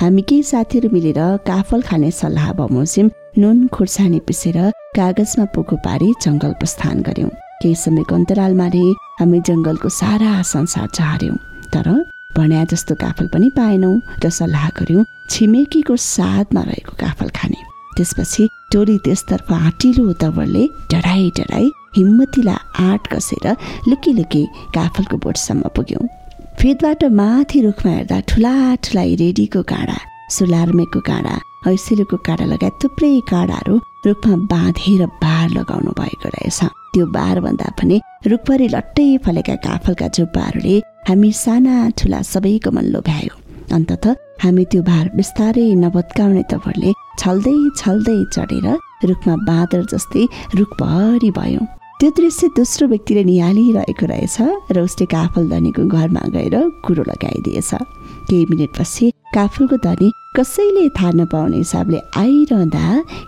हामी 0.00 0.22
केही 0.28 0.42
साथीहरू 0.50 0.88
मिलेर 0.92 1.20
काफल 1.46 1.80
खाने 1.88 2.10
सल्लाह 2.10 2.52
बमोजिम 2.58 3.10
नुन 3.38 3.66
खुर्सानी 3.74 4.20
पिसेर 4.26 4.58
कागजमा 4.96 5.44
पोको 5.54 5.76
पारी 5.86 6.08
जङ्गल 6.24 6.52
प्रस्थान 6.60 7.00
गर्यौँ 7.08 7.30
केही 7.62 7.74
समयको 7.84 8.14
अन्तरालमा 8.14 8.66
रे 8.74 8.86
हामी 9.20 9.40
जङ्गलको 9.48 9.88
सारा 10.00 10.32
संसार 10.52 10.88
चार्यौँ 10.98 11.36
तर 11.74 11.88
भन्या 12.36 12.64
जस्तो 12.72 12.94
काफल 13.04 13.26
पनि 13.34 13.48
पाएनौँ 13.56 13.94
र 14.24 14.30
सल्लाह 14.30 14.68
गर्यौँ 14.80 15.04
छिमेकीको 15.30 15.96
साथमा 15.96 16.62
रहेको 16.68 16.92
काफल 17.00 17.28
खाने। 17.36 17.60
त्यसपछि 17.96 18.48
टोली 18.72 18.96
त्यसतर्फ 19.04 19.52
आँटिलो 19.52 20.12
तवरले 20.22 20.64
डराई 20.92 21.30
डराई 21.38 21.66
हिम्मतीलाई 21.96 22.84
आँट 22.86 23.06
कसेर 23.12 23.46
लुकी 23.88 24.12
लुकी 24.18 24.44
काफलको 24.74 25.16
बोटसम्म 25.24 25.68
पुग्यौँ। 25.76 26.06
फेदबाट 26.60 27.04
माथि 27.20 27.60
रुखमा 27.66 27.92
हेर्दा 27.92 28.18
ठुला 28.30 28.54
ठुला 28.84 29.02
रेडीको 29.22 29.62
काँडा 29.72 29.98
सुलार्मेको 30.36 31.00
काँडा 31.08 31.34
हैसिलोको 31.66 32.16
काँडा 32.26 32.44
लगायत 32.52 32.74
थुप्रै 32.82 33.12
काँडाहरू 33.30 33.76
रुखमा 34.06 34.36
बाँधेर 34.52 35.06
बार 35.22 35.48
लगाउनु 35.58 35.90
भएको 36.00 36.28
रहेछ। 36.34 36.60
त्यो 36.92 37.06
बारभन्दा 37.16 37.68
पनि 37.78 37.96
रुखभरि 38.32 38.68
लट्टै 38.74 39.08
फलेका 39.24 39.54
काफलका 39.66 40.08
झुप्पाहरूले 40.16 40.76
हामी 41.08 41.30
साना 41.42 41.74
ठुला 41.98 42.20
सबैको 42.32 42.70
मन 42.76 42.86
लोभ्यायो 42.94 43.34
अन्तत 43.76 44.06
हामी 44.42 44.64
त्यो 44.70 44.82
भार 44.82 45.04
बिस्तारै 45.16 45.66
नभत्काउने 45.84 46.42
तवरले 46.52 46.92
छल्दै 47.18 47.56
छल्दै 47.80 48.18
चढेर 48.34 48.66
रुखमा 49.08 49.34
बाँदर 49.48 49.82
जस्तै 49.92 50.22
रुखभरि 50.58 51.30
भयो। 51.38 51.62
त्यो 52.00 52.10
दृश्य 52.16 52.48
दोस्रो 52.56 52.86
व्यक्तिले 52.88 53.22
निहालिरहेको 53.24 54.06
रहेछ 54.06 54.36
र 54.74 54.80
उसले 54.86 55.06
काफल 55.16 55.48
धनीको 55.50 55.82
घरमा 55.96 56.24
गएर 56.34 56.56
कुरो 56.84 57.02
लगाइदिएछ। 57.10 57.70
केही 58.28 58.44
मिनटपछि 58.50 59.10
काफलको 59.34 59.76
धनी 59.86 60.08
कसैले 60.36 60.88
थाहा 60.98 61.10
नपाउने 61.20 61.56
हिसाबले 61.56 61.98
आइरहँदा 62.22 62.84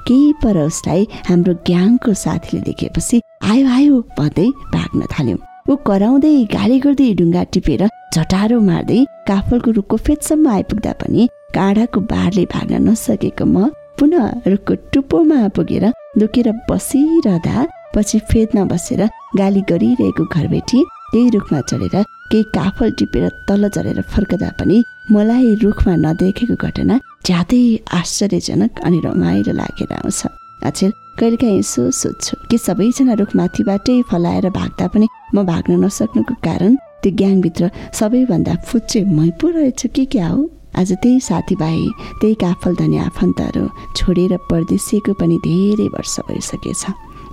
केही 0.09 0.33
पर 0.43 0.57
उसलाई 0.67 1.07
हाम्रो 1.29 1.55
ग्याङको 1.69 2.15
साथीले 2.25 2.61
देखेपछि 2.69 3.21
आयो 3.51 3.67
आयो 3.79 3.97
भन्दै 4.19 4.49
भाग्न 4.75 5.01
थाल्यो। 5.15 5.37
ऊ 5.71 5.77
कराउँदै 5.89 6.35
गाली 6.57 6.79
गर्दै 6.85 7.09
ढुङ्गा 7.21 7.43
टिपेर 7.55 7.83
झटारो 8.15 8.61
मार्दै 8.69 9.01
काफलको 9.29 9.71
रुखको 9.79 9.97
फेदसम्म 10.07 10.49
आइपुग्दा 10.57 10.93
पनि 11.01 11.29
काँडाको 11.57 12.01
बारले 12.13 12.45
भाग्न 12.55 12.75
नसकेको 12.89 13.45
म 13.45 13.69
पुनः 13.99 14.27
रुखको 14.47 14.75
टुप्पोमा 14.93 15.39
पुगेर 15.57 15.85
लुकेर 16.19 16.49
बसिरहँदा 16.71 17.67
पछि 17.95 18.19
फेदमा 18.31 18.65
बसेर 18.73 19.03
गाली 19.39 19.61
गरिरहेको 19.71 20.25
घरबेटी 20.35 20.85
त्यही 21.13 21.29
रुखमा 21.35 21.61
चढेर 21.71 21.97
केही 22.33 22.43
काफल 22.55 22.91
टिपेर 22.99 23.29
तल 23.49 23.69
झरेर 23.69 24.01
फर्कदा 24.15 24.51
पनि 24.61 24.83
मलाई 25.13 25.55
रुखमा 25.63 25.95
नदेखेको 26.05 26.57
घटना 26.67 26.99
ज्यादै 27.27 27.63
आश्चर्यजनक 28.01 28.81
अनि 28.87 28.99
रमाइलो 29.05 29.53
लागेर 29.61 29.93
आउँछ। 29.95 30.21
अचेल 30.69 30.93
कहिलेकाहीँ 31.19 31.59
यसो 31.59 31.91
सोध्छु 32.01 32.37
कि 32.51 32.59
सबैजना 32.59 33.15
रुख 33.21 33.35
माथिबाटै 33.41 33.97
फलाएर 34.11 34.49
भाग्दा 34.59 34.87
पनि 34.95 35.07
म 35.35 35.47
भाग्न 35.51 35.85
नसक्नुको 35.85 36.35
कारण 36.45 36.77
त्यो 37.03 37.17
ग्याङभित्र 37.21 37.71
सबैभन्दा 37.99 38.55
फुच्चे 38.69 39.05
मै 39.17 39.31
पो 39.41 39.49
रहेछु 39.57 39.89
कि 39.95 40.05
क्या 40.15 40.29
हो? 40.29 40.43
आज 40.77 40.93
त्यही 40.93 41.21
साथीभाइ 41.21 41.87
त्यही 42.21 42.35
काफल 42.41 42.75
धनी 42.79 42.99
आफन्तहरू 42.99 43.65
छोडेर 43.97 44.37
परदेशिएको 44.51 45.13
पनि 45.21 45.37
धेरै 45.47 45.89
वर्ष 45.95 46.19
भइसकेछ। 46.29 46.85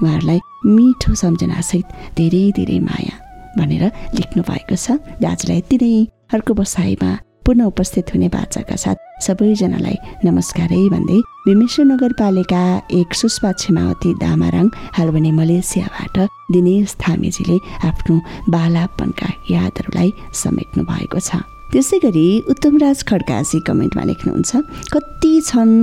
उहाँहरूलाई 0.02 0.40
मिठो 0.66 1.14
सम्झनासहित 1.14 1.86
धेरै 2.18 2.44
धेरै 2.58 2.80
माया 2.88 3.16
भनेर 3.58 3.84
लेख्नु 4.18 4.42
भएको 4.50 4.76
छ। 4.76 5.00
आजलाई 5.24 5.58
यति 5.58 5.78
नै। 5.82 5.94
अर्को 6.34 6.54
बसाइमा 6.54 7.12
पुनः 7.46 7.66
उपस्थित 7.66 8.06
हुने 8.14 8.28
बाचाका 8.34 8.76
साथ 8.76 8.98
सबैजनालाई 9.22 9.98
नमस्कारै 10.26 10.84
भन्दै 10.90 11.20
विमेश्वर 11.48 11.86
नगरपालिका 11.86 12.64
एक 13.00 13.14
सुष्पा 13.14 13.52
छिमावती 13.62 14.14
दामाराङ 14.20 14.68
हाल 14.98 15.10
भने 15.16 15.32
मलेसियाबाट 15.40 16.16
दिनेश 16.54 16.96
थामेजीले 17.02 17.58
आफ्नो 17.88 18.16
बालापनका 18.50 19.30
यादहरूलाई 19.54 20.10
समेट्नु 20.34 20.84
भएको 20.84 21.20
छ। 21.20 21.46
त्यसै 21.76 21.98
गरी 22.04 22.28
उत्तमराज 22.52 23.00
खड्काजी 23.08 23.58
कमेन्टमा 23.68 24.04
लेख्नुहुन्छ 24.10 24.52
कति 24.94 25.32
छन् 25.48 25.74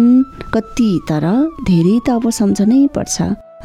कति 0.55 0.91
तर 1.09 1.25
धेरै 1.69 1.97
त 2.07 2.09
अब 2.17 2.25
सम्झनै 2.39 2.79
पर्छ 2.95 3.17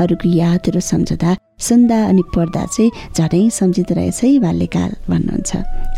अरूको 0.03 0.27
यादहरू 0.39 0.79
सम्झँदा 0.89 1.31
सुन्दा 1.67 1.99
अनि 2.09 2.23
पढ्दा 2.35 2.63
चाहिँ 2.73 2.91
झनै 3.17 3.41
सम्झिँदो 3.59 3.93
रहेछ 3.99 4.19
है 4.23 4.31
बाल्यकाल 4.45 4.91
भन्नुहुन्छ। 5.11 5.51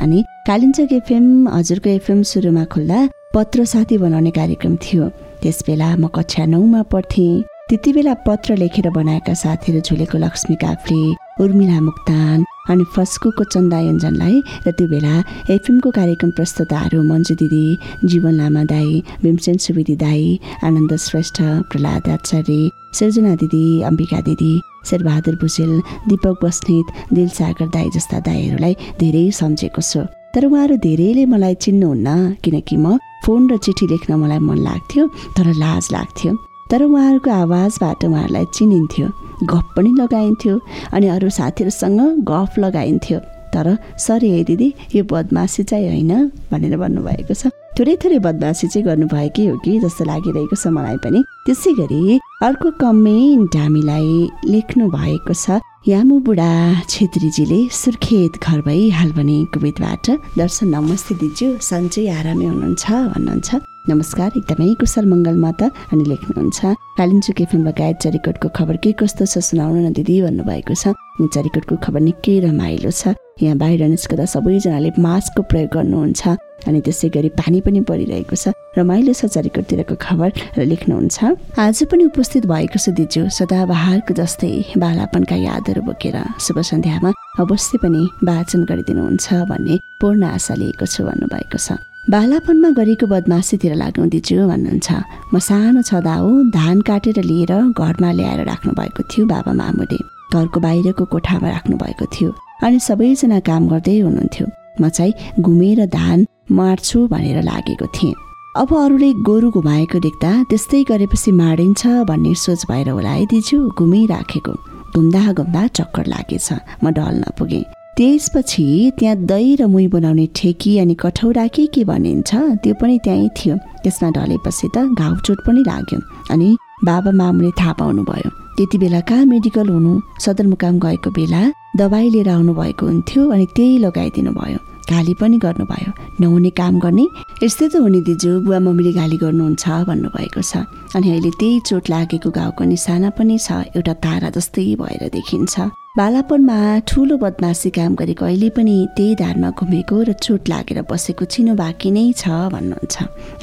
अनि 0.05 0.19
कालिम्चोक 0.49 0.93
एफएम 0.99 1.25
हजुरको 1.57 1.89
एफएम 1.97 2.21
सुरुमा 2.31 2.65
खोल्दा 2.73 2.99
पत्र 3.35 3.65
साथी 3.73 3.97
बनाउने 4.03 4.31
कार्यक्रम 4.37 4.75
थियो। 4.85 5.09
त्यस 5.41 5.57
बेला 5.67 5.89
म 5.97 6.13
कक्षा 6.13 6.45
नौमा 6.53 6.81
पढ्थेँ। 6.93 7.41
त्यति 7.69 7.89
बेला 7.97 8.13
पत्र 8.29 8.49
लेखेर 8.61 8.89
बनाएका 8.99 9.33
साथीहरू 9.43 9.81
झुलेको 9.81 10.17
लक्ष्मी 10.25 10.55
काफ्ले 10.61 11.01
उर्मिला 11.43 11.79
मुक्तान 11.89 12.37
अनि 12.69 12.83
फस्कुको 12.95 13.43
चन्दा 13.53 13.79
योजनलाई 13.79 14.35
र 14.67 14.71
त्यो 14.77 14.87
बेला 14.93 15.15
एफएमको 15.55 15.89
कार्यक्रम 15.99 16.31
प्रस्तुताहरू 16.37 17.03
मन्जु 17.11 17.35
दिदी 17.41 17.65
जीवन 18.11 18.33
लामा 18.41 18.63
दाई 18.73 19.03
भीमसेन 19.23 19.57
सुवेदी 19.65 19.95
दाई 20.05 20.25
आनन्द 20.67 20.95
श्रेष्ठ 21.07 21.37
प्रहलाद 21.69 22.09
आचार्य 22.17 22.59
सृजना 22.97 23.35
दिदी 23.41 23.65
अम्बिका 23.89 24.19
दिदी 24.29 24.53
शेरबहादुर 24.89 25.35
भुजेल 25.41 25.73
दीपक 26.09 26.35
बस्नेत 26.43 26.87
दिलसागर 27.13 27.67
दाई 27.75 27.89
जस्ता 27.95 28.19
दाईहरूलाई 28.27 28.73
धेरै 28.99 29.25
सम्झेको 29.41 29.81
छु। 29.91 30.01
तर 30.33 30.45
उहाँहरू 30.45 30.75
धेरैले 30.85 31.25
मलाई 31.33 31.55
चिन्नुहुन्न 31.65 32.09
किनकि 32.43 32.77
म 32.77 32.97
फोन 33.25 33.49
र 33.51 33.57
चिठी 33.65 33.85
लेख्न 33.93 34.21
मलाई 34.21 34.39
मन 34.49 34.57
लाग्थ्यो 34.67 35.07
तर 35.37 35.47
लाज 35.63 35.87
लाग्थ्यो। 35.95 36.31
तर 36.71 36.83
उहाँहरूको 36.83 37.31
आवाजबाट 37.31 38.05
उहाँहरूलाई 38.05 38.45
चिनिन्थ्यो 38.53 39.07
गफ 39.51 39.65
पनि 39.75 39.91
लगाइन्थ्यो 40.01 40.59
अनि 40.93 41.07
अरू 41.15 41.29
साथीहरूसँग 41.39 42.01
गफ 42.29 42.59
लगाइन्थ्यो। 42.59 43.19
तर 43.53 43.67
सरी 43.97 44.29
है 44.29 44.43
दिदी 44.43 44.67
यो 44.95 45.03
बदमासी 45.11 45.63
चाहिँ 45.63 45.87
होइन 45.89 46.11
भनेर 46.51 46.77
भन्नुभएको 46.77 47.33
छ। 47.33 47.49
थोरै 47.77 47.95
थोरै 48.03 48.19
बदमासी 48.19 48.67
चाहिँ 48.67 48.85
गर्नुभएकै 48.85 49.45
हो 49.47 49.55
कि 49.65 49.79
जस्तो 49.79 50.05
लागिरहेको 50.05 50.55
छ 50.55 50.67
मलाई 50.77 50.97
पनि। 51.05 51.19
त्यसै 51.45 51.71
गरी 51.79 52.19
अर्को 52.45 52.69
कमेन्ट 52.77 53.55
हामीलाई 53.55 54.29
लेख्नु 54.53 54.89
भएको 54.93 55.33
छ। 55.33 55.57
यामु 55.87 56.19
बुढा 56.27 56.51
छेत्रीजीले 56.85 57.59
सुर्खेत 57.73 58.37
घर 58.43 58.61
भई 58.67 58.89
हाल 58.99 59.11
भने 59.17 59.37
कुवेतबाट 59.53 60.05
दर्शन 60.37 60.67
नमस्ते 60.75 61.15
दिजु 61.23 61.47
सन्चै 61.63 62.05
आरामै 62.19 62.45
हुनुहुन्छ 62.45 62.85
भन्नुहुन्छ। 63.15 63.49
नमस्कार 63.89 64.31
एकदमै 64.37 64.73
कुशल 64.81 65.05
मङ्गलमा 65.11 65.51
त 65.59 65.73
अनि 65.93 66.03
लेख्नुहुन्छ 66.09 66.59
कालिम्चोक 66.97 67.39
एफएम 67.41 67.61
लगायत 67.67 67.97
चरिकोटको 68.05 68.49
खबर 68.57 68.75
के 68.83 68.91
कस्तो 68.99 69.25
छ 69.25 69.41
सुनाउनु 69.49 69.79
न 69.81 69.89
दिदी 69.97 70.15
भन्नुभएको 70.25 70.75
छ। 70.81 70.93
चरिकोटको 71.35 71.75
खबर 71.85 72.01
निकै 72.07 72.35
रमाइलो 72.45 72.91
छ। 72.93 73.17
यहाँ 73.41 73.57
बाहिर 73.57 73.81
निस्कँदा 73.89 74.25
सबैजनाले 74.35 74.89
मास्कको 75.05 75.41
प्रयोग 75.49 75.69
गर्नुहुन्छ 75.73 76.21
अनि 76.69 76.79
त्यसै 76.85 77.09
गरी 77.15 77.29
पानी 77.41 77.59
पनि 77.65 77.81
परिरहेको 77.89 78.35
छ। 78.37 78.53
रमाइलो 78.77 79.13
छ 79.17 79.25
चरिकोटतिरको 79.25 79.95
खबर 80.05 80.29
र 80.59 80.69
लेख्नुहुन्छ 80.69 81.17
आज 81.57 81.77
पनि 81.89 82.03
उपस्थित 82.13 82.45
भएको 82.45 82.77
छ 82.77 82.93
दिजु 82.93 83.25
सदाबहारको 83.39 84.13
जस्तै 84.21 84.53
बालापनका 84.85 85.37
यादहरू 85.49 85.81
बोकेर। 85.89 86.17
शुभ 86.45 86.57
सन्ध्यामा 86.71 87.09
अवश्य 87.41 87.81
पनि 87.81 88.01
वाचन 88.29 88.69
गरिदिनुहुन्छ 88.69 89.27
भन्ने 89.49 89.75
पूर्ण 89.97 90.21
आशा 90.37 90.53
लिएको 90.61 90.85
छु 90.85 91.01
भन्नुभएको 91.09 91.57
छ। 91.57 91.88
बालापनमा 92.03 92.69
गरेको 92.77 93.05
बदमासीतिर 93.05 93.73
लाग्नु 93.75 94.05
दिजु 94.09 94.35
भन्नुहुन्छ। 94.49 94.89
म 95.33 95.35
सानो 95.37 95.81
छँदा 95.85 96.13
हो 96.21 96.29
धान 96.49 96.81
काटेर 96.81 97.21
लिएर 97.21 97.53
घरमा 97.77 98.11
ल्याएर 98.17 98.41
राख्नु 98.49 98.71
भएको 98.73 99.01
थियो 99.11 99.25
बाबा 99.29 99.53
मामुले। 99.53 99.99
घरको 100.33 100.59
बाहिरको 100.65 101.05
कोठामा 101.05 101.49
राख्नु 101.49 101.75
भएको 101.77 102.05
थियो 102.09 102.29
अनि 102.65 102.79
सबैजना 102.81 103.39
काम 103.45 103.67
गर्दै 103.69 103.97
हुनुहुन्थ्यो। 103.99 104.45
म 104.81 104.89
चाहिँ 104.89 105.13
घुमेर 105.37 105.85
धान 105.85 106.25
मार्छु 106.49 106.99
भनेर 107.13 107.37
लागेको 107.45 107.87
थिएँ। 107.93 108.17
अब 108.57 108.69
अरूले 108.73 109.09
गोरु 109.29 109.49
घुमाएको 109.53 109.99
देख्दा 110.01 110.31
त्यस्तै 110.49 110.83
गरेपछि 110.89 111.31
माडिन्छ 111.31 111.81
भन्ने 112.09 112.33
सोच 112.33 112.65
भएर 112.69 112.89
होला 112.89 113.13
है 113.21 113.25
दिजु 113.29 113.57
घुमिराखेको। 113.77 114.53
घुम्दा 114.97 115.21
घुम्दा 115.37 115.61
चक्कर 115.77 116.05
लागेछ। 116.09 116.47
म 116.83 116.89
ढल 116.89 117.15
नपुगेँ। 117.21 117.78
त्यसपछि 117.99 118.91
त्यहाँ 118.99 119.15
दही 119.27 119.55
र 119.59 119.65
मुही 119.67 119.87
बनाउने 119.91 120.27
ठेकी 120.35 120.77
अनि 120.79 120.93
कठौरा 121.03 121.45
के 121.55 121.65
के 121.75 121.83
भनिन्छ 121.83 122.31
त्यो 122.63 122.73
पनि 122.79 122.97
त्यहीँ 123.03 123.29
थियो। 123.37 123.55
त्यसमा 123.83 124.09
ढलेपछि 124.15 124.67
त 124.75 124.87
घाउ 124.95 125.15
चोट 125.25 125.39
पनि 125.47 125.61
लाग्यो 125.67 125.99
अनि 126.31 126.47
बाबा 126.87 127.11
मामुले 127.19 127.51
थाहा 127.59 127.73
पाउनु 127.79 128.03
भयो 128.07 128.29
त्यति 128.55 128.77
बेला 128.79 128.99
कहाँ 129.03 129.25
मेडिकल 129.33 129.67
हुनु? 129.75 129.91
सदरमुकाम 130.23 130.79
गएको 130.79 131.09
बेला 131.11 131.41
दबाई 131.79 132.09
लिएर 132.09 132.29
आउनु 132.29 132.53
भएको 132.53 132.85
हुन्थ्यो 132.85 133.29
अनि 133.33 133.45
त्यही 133.55 133.77
लगाइदिनु 133.85 134.31
भयो। 134.39 134.59
गाली 134.89 135.13
पनि 135.13 135.37
गर्नुभयो। 135.37 135.91
नहुने 136.21 136.49
काम 136.59 136.79
गर्ने। 136.83 137.05
यस्तै 137.43 137.67
त 137.69 137.75
हुने 137.77 138.01
दिजु 138.09 138.31
बुवा 138.41 138.59
मम्मीले 138.65 138.91
गाली 138.99 139.17
गर्नुहुन्छ 139.23 139.65
भन्नुभएको 139.89 140.41
छ। 140.41 140.65
अनि 140.97 141.07
अहिले 141.13 141.31
त्यही 141.39 141.59
चोट 141.69 141.83
लागेको 141.93 142.29
घाउको 142.29 142.63
निशाना 142.73 143.09
पनि 143.17 143.37
छ। 143.37 143.69
एउटा 143.77 143.93
तारा 144.05 144.29
जस्तै 144.33 144.65
भएर 144.81 145.03
देखिन्छ। 145.13 145.55
बालापनमा 145.97 146.57
ठुलो 146.89 147.15
बदमासी 147.21 147.69
काम 147.77 147.91
गरेको 148.01 148.25
अहिले 148.25 148.49
पनि 148.57 148.75
त्यही 148.97 149.15
धारमा 149.21 149.49
घुमेको 149.59 149.95
र 150.09 150.13
चोट 150.25 150.49
लागेर 150.49 150.81
बसेको 150.89 151.25
चिनो 151.25 151.53
बाँकी 151.61 151.89
नै 151.93 152.05
छ 152.17 152.49
भन्नुहुन्छ। 152.53 152.95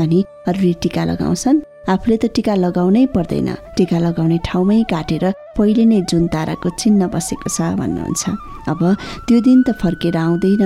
अनि 0.02 0.18
अरूले 0.50 0.72
टिका 0.82 1.02
लगाउँछन्। 1.10 1.75
आफूले 1.88 2.16
त 2.16 2.24
टिका 2.34 2.54
लगाउनै 2.64 3.04
पर्दैन। 3.14 3.48
टिका 3.76 3.98
लगाउने 3.98 4.38
ठाउँमै 4.46 4.82
काटेर 4.90 5.24
पहिले 5.56 5.84
नै 5.86 6.00
जुन 6.10 6.26
ताराको 6.34 6.68
चिन्ह 6.80 7.06
बसेको 7.14 7.48
छ 7.56 7.58
भन्नुहुन्छ। 7.80 8.24
अब 8.72 8.80
त्यो 9.26 9.38
दिन 9.46 9.58
त 9.62 9.68
फर्केर 9.82 10.16
आउँदैन। 10.16 10.64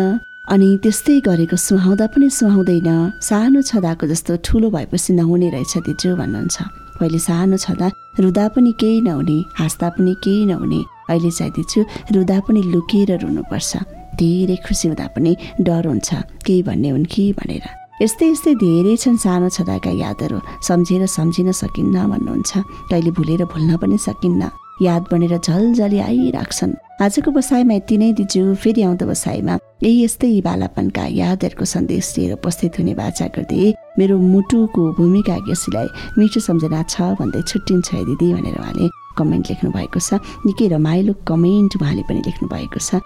अनि 0.50 0.68
त्यस्तै 0.82 1.20
गरेको 1.28 1.56
सुहाउँदा 1.56 2.06
पनि 2.12 2.28
सुहाउँदैन। 2.38 2.90
सानो 3.22 3.60
छँदाको 3.62 4.04
जस्तो 4.12 4.32
ठुलो 4.44 4.68
भएपछि 4.74 5.10
नहुने 5.20 5.48
रहेछ 5.54 5.74
दिजु 5.86 6.16
भन्नुहुन्छ। 6.20 6.56
पहिले 6.98 7.18
सानो 7.18 7.56
छँदा 7.56 7.86
रुदा 8.20 8.44
पनि 8.54 8.72
केही 8.80 9.00
नहुने 9.06 9.38
हाँस्दा 9.60 9.88
पनि 9.96 10.12
केही 10.24 10.44
नहुने। 10.50 10.80
अहिले 11.10 11.30
चाहिँ 11.30 11.52
दिजु 11.56 11.80
रुदा 12.16 12.38
पनि 12.44 12.60
लुकेर 12.72 13.10
रुनुपर्छ। 13.22 13.72
धेरै 14.18 14.56
खुसी 14.66 14.88
हुँदा 14.88 15.06
पनि 15.14 15.32
डर 15.60 15.86
हुन्छ। 15.86 16.08
केही 16.44 16.62
भन्ने 16.66 16.88
हुन् 16.90 17.06
कि 17.12 17.24
भनेर। 17.38 17.79
यस्तै 18.00 18.26
यस्तै 18.32 18.52
धेरै 18.64 18.94
छन् 18.96 19.20
सानो 19.24 19.48
छँदाका 19.56 19.90
यादहरू। 20.04 20.38
सम्झेर 20.68 21.02
सम्झिन 21.16 21.48
सकिन्न 21.52 21.96
भन्नुहुन्छ। 22.12 22.52
कहिले 22.90 23.10
भुलेर 23.12 23.42
भुल्न 23.52 23.76
पनि 23.76 23.98
सकिन्न। 24.00 24.42
याद 24.88 25.02
बनेर 25.12 25.34
झलझली 25.36 25.98
आइराख्छन्। 26.08 26.72
आजको 27.04 27.30
बसाइमा 27.36 27.74
यति 27.76 27.96
नै 28.00 28.08
दिजु। 28.16 28.42
फेरि 28.56 28.82
आउँदो 28.88 29.04
बसाइमा 29.12 29.54
यही 29.84 29.96
यस्तै 30.04 30.40
बालापनका 30.48 31.04
यादहरूको 31.20 31.64
सन्देश 31.74 32.06
लिएर 32.16 32.32
उपस्थित 32.40 32.72
हुने 32.80 32.94
बाचा 32.96 33.26
गर्दै 33.36 33.76
मेरो 34.00 34.16
मुटुको 34.32 34.82
भूमिका 34.96 35.36
गेसीलाई 35.44 35.88
मिठो 36.16 36.40
सम्झना 36.40 36.80
छ 36.88 37.12
भन्दै 37.20 37.40
छुट्टिन्छ 37.44 37.88
है 37.92 38.00
दिदी 38.08 38.28
भनेर 38.32 38.56
उहाँले 38.64 38.88
कमेन्ट 39.20 39.44
लेख्नु 39.50 39.68
भएको 39.76 40.00
छ। 40.00 40.24
निकै 40.48 40.66
रमाइलो 40.72 41.12
कमेन्ट 41.28 41.76
उहाँले 41.76 42.02
पनि 42.08 42.20
लेख्नु 42.24 42.48
भएको 42.48 42.80
छ। 42.80 43.04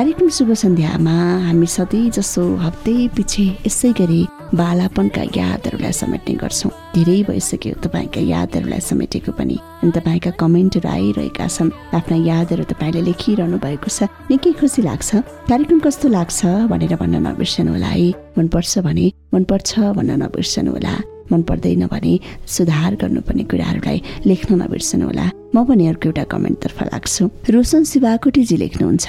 शुभ 0.00 0.52
सन्ध्यामा 0.54 1.12
हामी 1.44 1.66
सधैँ 1.66 2.10
जसो 2.16 2.42
हप्तै 2.56 3.08
पछि 3.12 3.44
यसै 3.66 3.92
गरी 3.92 4.20
बालापनका 4.56 5.22
यादहरूलाई 5.36 5.92
समेट्ने 5.92 6.34
गर्छौँ। 6.40 6.70
धेरै 6.96 7.16
भइसक्यो 7.28 7.74
तपाईँका 7.84 8.20
यादहरूलाई 8.32 8.80
समेटेको 8.80 9.32
पनि। 9.36 9.56
अनि 9.84 9.92
तपाईँका 9.92 10.30
कमेन्टहरू 10.40 10.88
आइरहेका 10.88 11.46
छन्। 11.46 11.70
आफ्ना 11.92 12.16
यादहरू 12.16 12.64
तपाईँले 12.72 13.00
लेखिरहनु 13.12 13.58
भएको 13.60 13.90
छ। 13.92 14.08
निकै 14.32 14.52
खुसी 14.56 14.80
लाग्छ। 14.88 15.10
कार्यक्रम 15.52 15.80
कस्तो 15.84 16.08
लाग्छ 16.08 16.38
भनेर 16.72 16.96
भन्न 16.96 17.16
नबिर्सनु 17.20 17.70
होला 17.76 17.92
है। 17.92 18.08
मनपर्छ 18.40 18.78
भने 18.80 19.06
मनपर्छ 19.34 19.70
भन्न 20.00 20.10
नबिर्सनु 20.24 20.70
होला 20.72 20.94
मन 21.32 21.42
पर्दैन 21.48 21.86
भने 21.86 22.12
सुधार 22.46 22.94
गर्नुपर्ने 23.02 23.44
कुराहरूलाई 23.50 23.98
लेख्न 24.26 24.62
नबिर्सनु 24.62 25.06
होला। 25.06 25.26
म 25.54 25.64
पनि 25.66 25.86
अर्को 25.90 26.08
एउटा 26.08 26.24
कमेन्टतर्फ 26.30 26.78
लाग्छु। 26.92 27.24
रोशन 27.50 27.82
शिवाकोटीजी 27.84 28.56
लेख्नुहुन्छ 28.56 29.06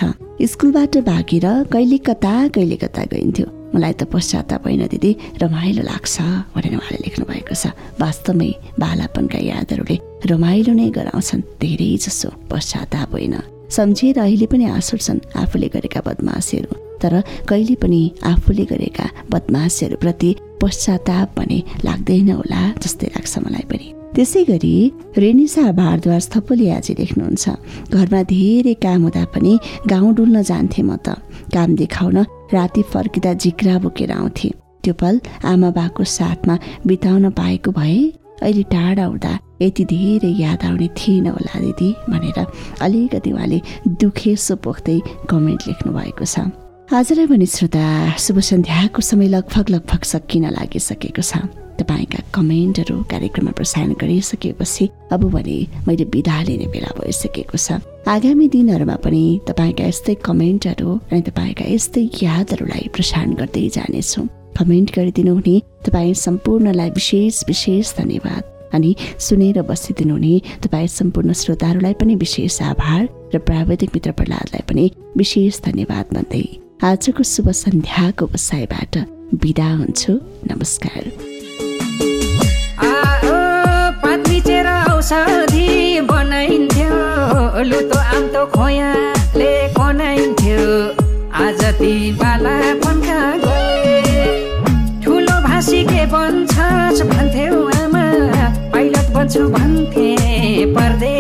स्कुलबाट 0.52 0.98
भागेर 1.06 1.46
कहिले 1.74 1.98
कता 1.98 2.34
कहिले 2.56 2.78
कता 2.84 3.04
गइन्थ्यो? 3.14 3.48
मलाई 3.72 3.94
त 3.94 4.04
पश्चाताप 4.12 4.68
होइन 4.68 4.84
दिदी 4.92 5.12
रमाइलो 5.42 5.84
लाग्छ 5.86 6.16
भनेर 6.56 6.74
उहाँले 6.76 7.00
लेख्नु 7.06 7.24
भएको 7.30 7.56
छ। 7.56 7.72
वास्तवमै 8.02 8.52
बालापनका 8.76 9.40
यादहरूले 9.40 9.98
रमाइलो 10.28 10.74
नै 10.74 10.90
गराउँछन् 10.92 11.48
धेरै 11.62 11.90
जसो 12.04 12.30
पश्चाताप 12.52 13.12
होइन। 13.16 13.36
सम्झिएर 13.72 14.20
अहिले 14.20 14.46
पनि 14.52 14.66
आँसु 14.76 14.98
छन् 14.98 15.24
आफूले 15.40 15.68
गरेका 15.72 16.02
बदमासीहरू 16.04 16.72
तर 17.00 17.14
कहिले 17.48 17.76
पनि 17.80 18.02
आफूले 18.20 18.66
गरेका 18.68 19.06
बदमासीहरूप्रति 19.32 20.30
पश्चाताप 20.62 21.28
भने 21.38 21.58
लाग्दैन 21.86 22.30
होला 22.32 22.62
जस्तै 22.84 23.08
लाग्छ 23.16 23.34
मलाई 23.46 23.66
पनि। 23.72 23.88
त्यसै 24.16 24.44
गरी 24.44 24.76
रेनिसा 25.24 25.64
भारद्वाज 25.72 26.24
थपली 26.34 26.68
आजी 26.78 26.94
लेख्नुहुन्छ 27.00 27.46
घरमा 27.96 28.22
धेरै 28.32 28.74
काम 28.86 29.02
हुँदा 29.04 29.24
पनि 29.34 29.54
गाउँ 29.92 30.14
डुल्न 30.16 30.42
जान्थे 30.50 30.82
म 30.84 30.96
त। 31.06 31.08
काम 31.56 31.70
देखाउन 31.82 32.18
राति 32.54 32.82
फर्किँदा 32.92 33.32
जिग्रा 33.44 33.76
बोकेर 33.84 34.12
आउँथे। 34.12 34.50
त्यो 34.84 34.94
पल 35.02 35.16
आमा 35.48 35.70
बाको 35.78 36.04
साथमा 36.18 36.56
बिताउन 36.88 37.30
पाएको 37.40 37.72
भए 37.72 38.00
अहिले 38.44 38.64
टाढा 38.74 39.06
हुँदा 39.06 39.34
यति 39.62 39.84
धेरै 39.86 40.32
याद 40.44 40.64
आउने 40.66 40.88
थिएन 40.98 41.28
होला 41.32 41.60
दिदी 41.62 41.90
भनेर 42.10 42.40
अलिकति 42.82 43.32
उहाँले 43.32 43.62
दुखेसो 44.02 44.56
पोख्दै 44.66 44.98
कमेन्ट 45.30 45.62
लेख्नु 45.68 45.94
भएको 45.94 46.26
छ। 46.26 46.61
आजलाई 46.92 47.26
भने 47.26 47.46
श्रोता 47.46 48.18
शुभ 48.20 48.40
सन्ध्याको 48.44 49.02
समय 49.02 49.28
लगभग 49.28 49.70
लगभग 49.70 50.04
सकिन 50.04 50.46
लागिसकेको 50.52 51.22
छ। 51.24 51.40
तपाईँका 51.80 52.20
कमेन्टहरू 52.36 52.96
कार्यक्रममा 53.08 53.52
प्रसारण 53.56 53.94
गरिसकेपछि 53.96 54.90
अब 55.16 55.24
भने 55.32 55.56
मैले 55.88 56.04
विदा 56.12 56.42
लिने 56.44 56.68
बेला 56.68 56.92
भइसकेको 57.00 57.58
छ। 57.58 57.80
आगामी 58.12 58.48
दिनहरूमा 58.52 58.96
पनि 59.00 59.24
तपाईँका 59.48 59.88
यस्तै 59.88 60.16
कमेन्टहरू 60.20 60.90
अनि 61.12 61.22
तपाईँका 61.32 61.66
यस्तै 61.72 62.04
यादहरूलाई 62.24 62.88
प्रसारण 62.92 63.32
गर्दै 63.40 63.68
जानेछु। 63.72 64.22
कमेन्ट 64.60 64.92
गरिदिनु 64.92 65.34
हुने 65.34 65.56
तपाईँ 65.88 66.14
सम्पूर्णलाई 66.28 66.90
विशेष 66.92 67.44
विशेष 67.48 67.96
धन्यवाद। 68.04 68.44
अनि 68.76 68.92
सुनेर 69.20 69.62
बसिदिनु 69.64 70.14
हुने 70.14 70.36
तपाईँ 70.60 70.92
सम्पूर्ण 71.00 71.34
श्रोताहरूलाई 71.40 71.94
पनि 72.04 72.16
विशेष 72.16 72.62
आभार 72.68 73.08
र 73.32 73.40
प्राविधिक 73.48 73.96
मित्र 73.96 74.12
प्रहलादलाई 74.12 74.64
पनि 74.68 74.92
विशेष 75.18 75.62
धन्यवाद 75.64 76.14
भन्दै 76.16 76.44
आजको 76.84 77.24
शुभ 77.24 77.50
सन्ध्याको 77.50 78.26
बसाइबाट 78.28 78.98
बिदा 79.36 79.68
हुन्छु। 79.76 80.14
नमस्कार। 80.52 81.04
आज 91.34 91.62
बाला 92.12 92.56
ठुलो 95.04 95.36
भाषी 95.48 95.84
के 95.84 96.06
आमा। 97.80 98.06
बन्छु 99.14 99.48
भन्थे 99.48 100.10
परदेशी 100.66 101.11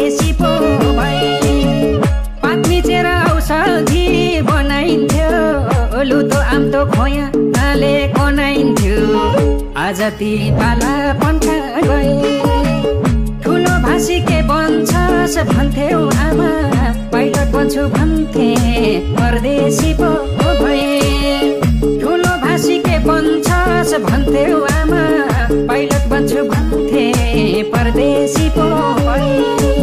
लुतो 6.81 6.89
आम्तो 6.89 6.97
खोया 6.97 7.73
ले 7.75 8.07
कनाइन्थ्यो 8.17 8.97
आज 9.77 10.01
ती 10.17 10.51
पाला 10.57 10.93
पन्खा 11.21 11.57
गए। 11.85 12.13
ठुलो 13.43 13.73
भाषी 13.85 14.19
के 14.25 14.41
बन्छस् 14.49 15.37
भन्थ्यौ 15.51 16.01
आमा। 16.25 16.49
पाइलट 17.13 17.51
बन्छु 17.53 17.87
भन्थे 17.93 18.49
परदेशी 19.13 19.93
पो 19.93 20.09
भए। 20.61 21.59
ठुलो 22.01 22.33
भाषी 22.45 22.77
के 22.79 22.97
बन्छस् 23.05 23.93
भन्थ्यौ 24.01 24.59
आमा। 24.79 25.03
पाइलट 25.69 26.09
बन्छु 26.09 26.43
भन्थे 26.49 27.05
परदेशी 27.73 28.49
पो 28.57 28.67
भए। 29.05 29.80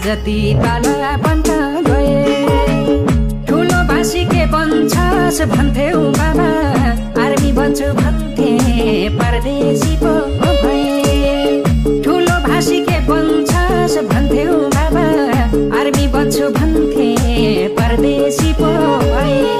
जति 0.00 0.54
पाला 0.58 1.10
बन्द 1.22 1.48
गए। 1.86 2.14
ठुलो 3.48 3.78
बासी 3.88 4.24
के 4.24 4.46
बन्छस् 4.52 5.40
भन्थ्यौ 5.52 6.00
बाबा 6.16 6.48
आर्मी 7.22 7.52
बन्छु 7.52 7.92
भन्थे 8.00 8.50
परदेशी 9.18 9.96
पो 10.02 10.14
भए। 10.62 12.02
ठुलो 12.04 12.36
भाषी 12.48 12.80
के 12.88 12.98
बन्छस् 13.06 13.98
भन्थ्यौ 14.10 14.56
बाबा 14.74 15.06
आर्मी 15.80 16.06
बन्छु 16.08 16.48
भन्थे 16.58 17.08
परदेशी 17.76 18.52
पो 18.52 18.72
भए। 19.04 19.59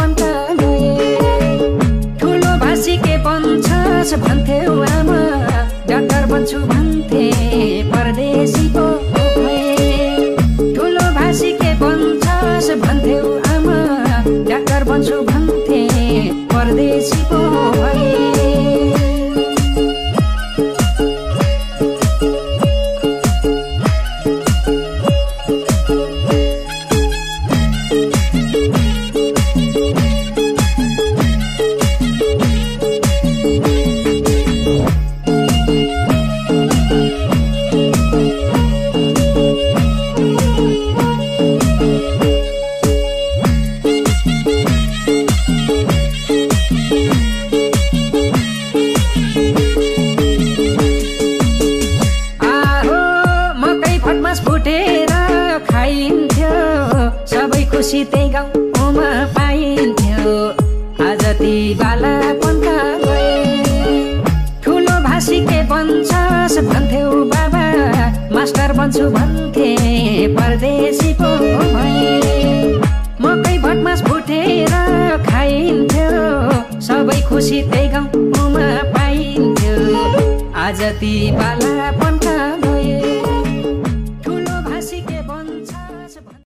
भन्थ्यौ 4.01 4.73
आमा 4.83 5.19
डाक्टर 5.89 6.25
बन्छु 6.31 6.80